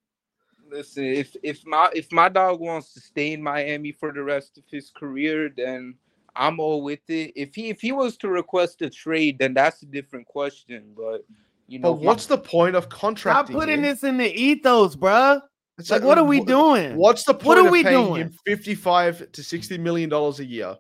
[0.74, 4.58] Listen, if if my if my dog wants to stay in Miami for the rest
[4.58, 5.94] of his career, then
[6.34, 7.32] I'm all with it.
[7.36, 10.92] If he if he was to request a trade, then that's a different question.
[10.96, 11.24] But
[11.68, 13.82] you know, But what's the point of Stop contracting putting him?
[13.82, 15.40] this in the ethos, bruh.
[15.78, 16.96] It's Like, what are we wh- doing?
[16.96, 18.22] What's the point What are of we paying doing?
[18.22, 20.76] him 55 to 60 million dollars a year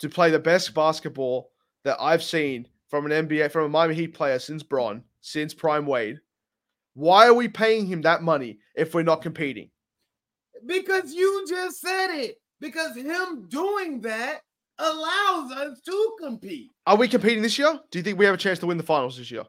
[0.00, 1.52] to play the best basketball
[1.84, 5.86] that I've seen from an NBA from a Miami Heat player since Bron, since Prime
[5.86, 6.18] Wade?
[6.98, 9.70] Why are we paying him that money if we're not competing?
[10.66, 12.40] Because you just said it.
[12.60, 14.40] Because him doing that
[14.80, 16.72] allows us to compete.
[16.88, 17.78] Are we competing this year?
[17.92, 19.44] Do you think we have a chance to win the finals this year?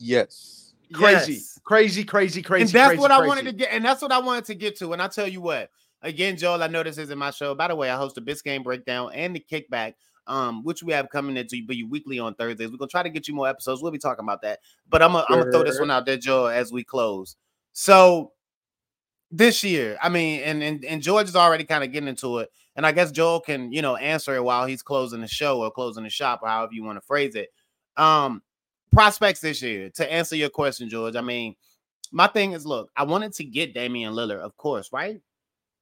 [0.00, 1.60] yes, Crazy, Yes.
[1.64, 2.62] crazy, crazy, crazy.
[2.62, 3.28] and that's crazy, what I crazy.
[3.28, 4.92] wanted to get, and that's what I wanted to get to.
[4.92, 5.70] And I tell you what,
[6.02, 7.54] again, Joel, I know this isn't my show.
[7.54, 9.94] By the way, I host a Bis Game Breakdown and the Kickback,
[10.28, 12.70] um, which we have coming into you weekly on Thursdays.
[12.70, 13.82] We're gonna try to get you more episodes.
[13.82, 14.60] We'll be talking about that.
[14.88, 17.36] But I'm gonna, I'm gonna throw this one out there, Joel, as we close.
[17.72, 18.32] So
[19.30, 22.50] this year, I mean, and and, and George is already kind of getting into it,
[22.76, 25.70] and I guess Joel can, you know, answer it while he's closing the show or
[25.70, 27.48] closing the shop, or however you want to phrase it.
[27.96, 28.42] Um,
[28.92, 31.16] prospects this year to answer your question, George.
[31.16, 31.56] I mean,
[32.12, 35.20] my thing is, look, I wanted to get Damian Lillard, of course, right?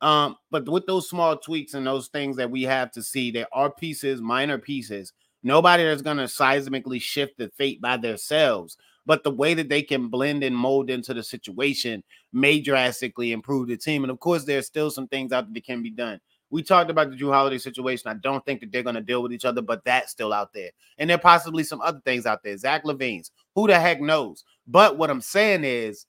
[0.00, 3.48] Um, but with those small tweaks and those things that we have to see, there
[3.52, 5.12] are pieces, minor pieces.
[5.42, 8.76] Nobody that's gonna seismically shift the fate by themselves.
[9.06, 13.68] but the way that they can blend and mold into the situation may drastically improve
[13.68, 14.02] the team.
[14.02, 16.20] And of course, there's still some things out there that can be done.
[16.50, 18.10] We talked about the Jrue Holiday situation.
[18.10, 20.52] I don't think that they're going to deal with each other, but that's still out
[20.52, 20.70] there.
[20.98, 22.56] And there are possibly some other things out there.
[22.56, 24.44] Zach LaVine's, who the heck knows?
[24.66, 26.06] But what I'm saying is,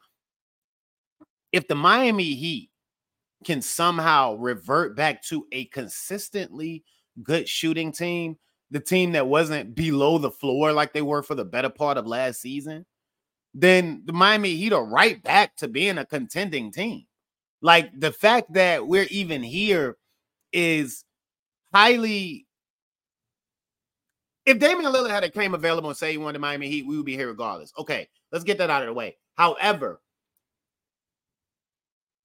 [1.52, 2.70] if the Miami Heat
[3.46, 6.84] can somehow revert back to a consistently
[7.24, 8.38] good shooting team,
[8.72, 12.08] the team that wasn't below the floor like they were for the better part of
[12.08, 12.86] last season,
[13.54, 17.06] then the Miami Heat are right back to being a contending team.
[17.62, 19.98] Like the fact that we're even here
[20.52, 21.04] is
[21.74, 22.46] highly.
[24.46, 27.06] If Damian Lillard had a claim available and say he wanted Miami Heat, we would
[27.06, 27.74] be here regardless.
[27.78, 29.18] Okay, let's get that out of the way.
[29.36, 30.02] However,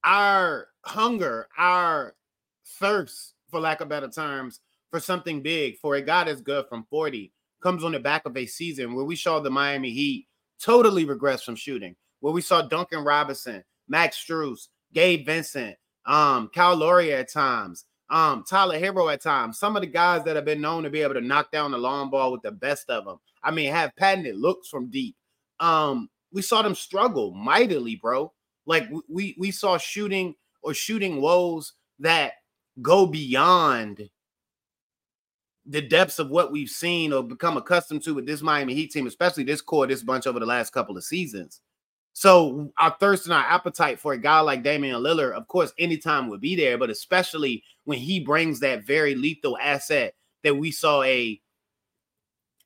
[0.05, 2.14] our hunger, our
[2.78, 4.61] thirst, for lack of better terms,
[4.91, 8.37] for something big, for a God that's good from 40, comes on the back of
[8.37, 10.26] a season where we saw the Miami Heat
[10.62, 15.76] totally regress from shooting, where we saw Duncan Robinson, Max Strus, Gabe Vincent,
[16.07, 20.37] um, Kyle Lowry at times, um, Tyler Herro at times, some of the guys that
[20.37, 22.91] have been known to be able to knock down the long ball with the best
[22.91, 23.18] of them.
[23.43, 25.16] I mean, have patented looks from deep.
[25.61, 28.33] Um, we saw them struggle mightily, bro.
[28.66, 32.33] Like we we saw shooting or shooting woes that
[32.81, 34.09] go beyond
[35.67, 39.07] the depths of what we've seen or become accustomed to with this Miami Heat team,
[39.07, 41.61] especially this core, this bunch over the last couple of seasons.
[42.15, 46.29] So our thirst and our appetite for a guy like Damian Lillard, of course, anytime
[46.29, 51.03] would be there, but especially when he brings that very lethal asset that we saw
[51.03, 51.41] a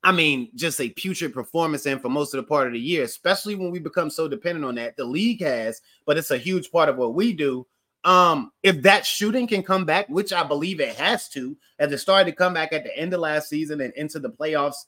[0.03, 3.03] I mean, just a putrid performance in for most of the part of the year,
[3.03, 4.95] especially when we become so dependent on that.
[4.95, 7.65] The league has, but it's a huge part of what we do.
[8.07, 11.97] Um, if that shooting can come back, which I believe it has to, as it
[11.97, 14.85] started to come back at the end of last season and into the playoffs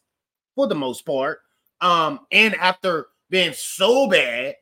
[0.55, 1.39] for the most part.
[1.82, 4.55] Um, and after being so bad,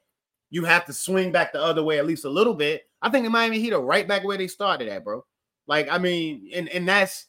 [0.50, 2.82] you have to swing back the other way at least a little bit.
[3.00, 5.24] I think the Miami Heat are right back where they started at, bro.
[5.68, 7.28] Like, I mean, and, and that's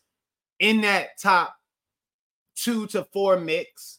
[0.61, 1.55] in that top
[2.57, 3.99] two to four mix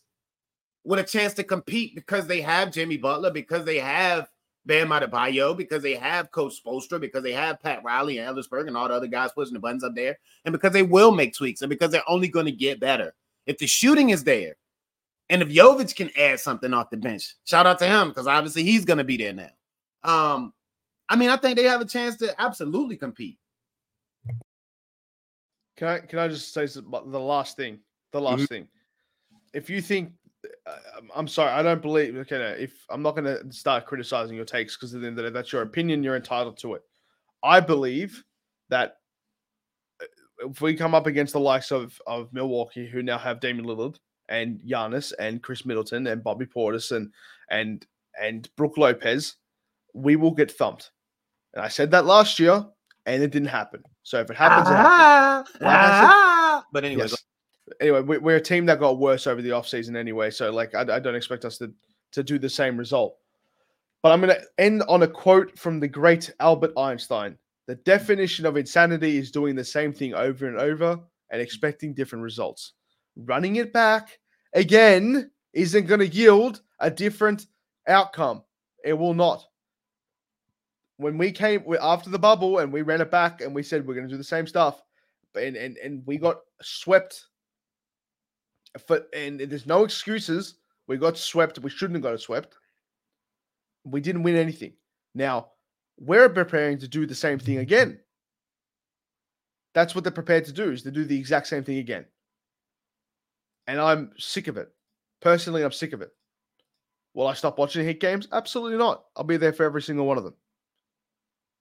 [0.84, 4.28] with a chance to compete because they have Jimmy Butler, because they have
[4.70, 8.78] Bam Adebayo, because they have Coach Spoelstra, because they have Pat Riley and Elisburg and
[8.78, 11.64] all the other guys pushing the buttons up there, and because they will make tweaks
[11.64, 13.16] and because they're only going to get better.
[13.48, 14.58] If the shooting is there,
[15.28, 18.62] and if Jovic can add something off the bench, shout out to him because obviously
[18.62, 19.50] he's going to be there now.
[20.04, 20.54] Um,
[21.10, 23.40] I mean, I think they have a chance to absolutely compete.
[25.78, 26.82] Can I can I just say the
[27.20, 27.80] last thing?
[28.12, 28.46] The last mm-hmm.
[28.46, 28.68] thing,
[29.52, 30.12] if you think,
[31.16, 32.16] I'm sorry, I don't believe.
[32.18, 35.24] Okay, if I'm not going to start criticizing your takes because at the end of
[35.24, 36.04] the day, that's your opinion.
[36.04, 36.84] You're entitled to it.
[37.44, 38.24] I believe
[38.70, 38.98] that
[40.02, 43.66] uh, if we come up against the likes of of Milwaukee, who now have Damian
[43.66, 43.98] Lillard
[44.28, 47.12] and Giannis and Khris Middleton and Bobby Portis and
[47.50, 47.86] and
[48.22, 49.36] and Brook Lopez,
[49.94, 50.92] we will get thumped.
[51.54, 52.64] And I said that last year,
[53.06, 53.84] and it didn't happen.
[54.04, 55.62] So if it happens, ah, it happens.
[55.62, 57.24] Like ah, said, but anyway, yes
[57.82, 60.30] anyway, we, are a team that got worse over the offseason anyway.
[60.30, 61.74] So, like, I, I don't expect us to,
[62.12, 63.18] to do the same result.
[64.02, 67.38] But I'm going to end on a quote from the great Albert Einstein.
[67.68, 71.00] The definition of insanity is doing the same thing over and over
[71.32, 72.74] and expecting different results.
[73.16, 74.18] Running it back
[74.54, 77.48] again isn't going to yield a different
[77.88, 78.44] outcome.
[78.84, 79.44] It will not.
[80.98, 83.94] When we came after the bubble and we ran it back and we said we're
[83.94, 84.82] going to do the same stuff,
[85.36, 87.26] and, and, and we got swept
[88.78, 90.56] for, and there's no excuses.
[90.88, 91.60] We got swept.
[91.60, 92.56] We shouldn't have got swept.
[93.86, 94.74] We didn't win anything.
[95.16, 95.48] Now
[96.00, 98.00] we're preparing to do the same thing again.
[99.74, 102.06] That's what they're prepared to do is to do the exact same thing again.
[103.68, 104.70] And I'm sick of it.
[105.22, 106.12] Personally, I'm sick of it.
[107.14, 108.28] Will I stop watching Heat games?
[108.32, 109.06] Absolutely not.
[109.16, 110.36] I'll be there for every single one of them.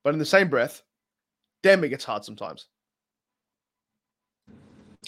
[0.04, 0.82] But in the same breath,
[1.62, 2.66] damn, it gets hard sometimes.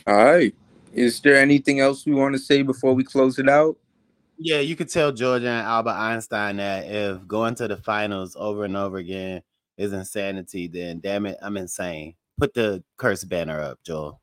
[0.06, 0.54] All right.
[0.92, 3.76] Is there anything else we want to say before we close it out?
[4.38, 8.64] Yeah, you could tell Georgia and Albert Einstein that if going to the finals over
[8.64, 9.42] and over again
[9.76, 12.14] is insanity, then damn it, I'm insane.
[12.38, 14.20] Put the curse banner up, Joel.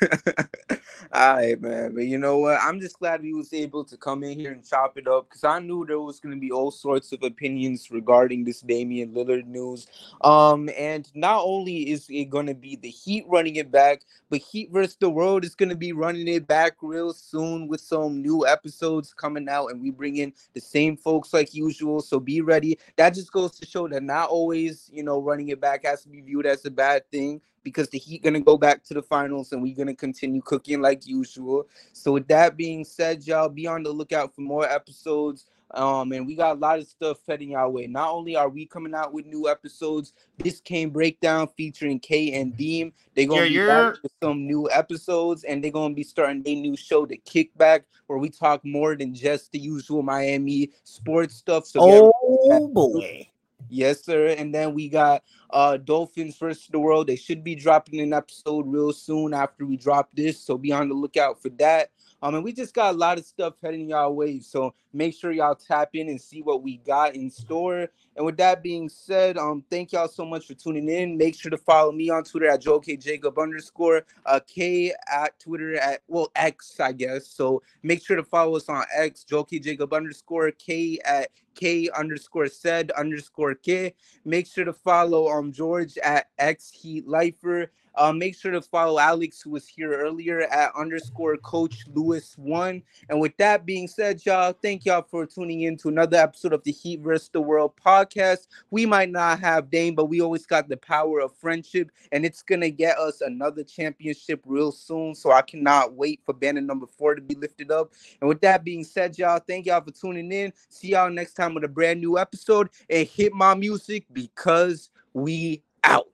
[1.12, 1.94] All right, man.
[1.94, 2.58] But you know what?
[2.60, 5.44] I'm just glad we was able to come in here and chop it up because
[5.44, 9.46] I knew there was going to be all sorts of opinions regarding this Damian Lillard
[9.46, 9.86] news.
[10.22, 14.40] Um, and not only is it going to be the Heat running it back, but
[14.40, 18.20] Heat versus the World is going to be running it back real soon with some
[18.20, 22.00] new episodes coming out, and we bring in the same folks like usual.
[22.00, 22.78] So be ready.
[22.96, 26.08] That just goes to show that not always, you know, running it back has to
[26.08, 29.52] be viewed as a bad thing because the Heat gonna go back to the finals
[29.52, 31.66] and we're gonna continue cooking like usual.
[31.92, 35.46] So with that being said, y'all be on the lookout for more episodes.
[35.72, 37.86] Um, and we got a lot of stuff heading our way.
[37.86, 42.56] Not only are we coming out with new episodes, this came breakdown featuring K and
[42.56, 42.92] Deem.
[43.14, 43.90] They're gonna Yeah, be yeah.
[43.90, 47.82] back with some new episodes, and they're gonna be starting a new show, The Kickback,
[48.06, 51.66] where we talk more than just the usual Miami sports stuff.
[51.66, 53.27] So Oh boy.
[53.68, 54.28] Yes, sir.
[54.28, 57.06] And then we got uh Dolphins versus the World.
[57.06, 60.40] They should be dropping an episode real soon after we drop this.
[60.40, 61.90] So be on the lookout for that.
[62.22, 64.40] Um, and we just got a lot of stuff heading y'all way.
[64.40, 67.88] So make sure y'all tap in and see what we got in store.
[68.16, 71.16] And with that being said, um, thank y'all so much for tuning in.
[71.16, 75.38] Make sure to follow me on Twitter at Joe K Jacob underscore uh K at
[75.38, 77.28] Twitter at well X, I guess.
[77.28, 81.88] So make sure to follow us on X, Joe K Jacob underscore K at K
[81.96, 83.94] underscore said underscore K.
[84.24, 87.70] Make sure to follow um George at X Heat Lifer.
[87.98, 92.80] Uh, make sure to follow Alex, who was here earlier at underscore Coach Lewis one.
[93.08, 96.62] And with that being said, y'all, thank y'all for tuning in to another episode of
[96.62, 97.28] the Heat vs.
[97.30, 98.46] the World podcast.
[98.70, 102.40] We might not have Dame, but we always got the power of friendship, and it's
[102.40, 105.16] gonna get us another championship real soon.
[105.16, 107.92] So I cannot wait for banner number four to be lifted up.
[108.20, 110.52] And with that being said, y'all, thank y'all for tuning in.
[110.68, 112.68] See y'all next time with a brand new episode.
[112.88, 116.06] And hit my music because we out.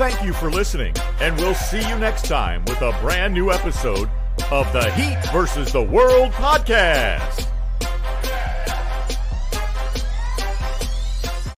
[0.00, 4.08] Thank you for listening, and we'll see you next time with a brand new episode
[4.50, 7.49] of the Heat versus the World podcast.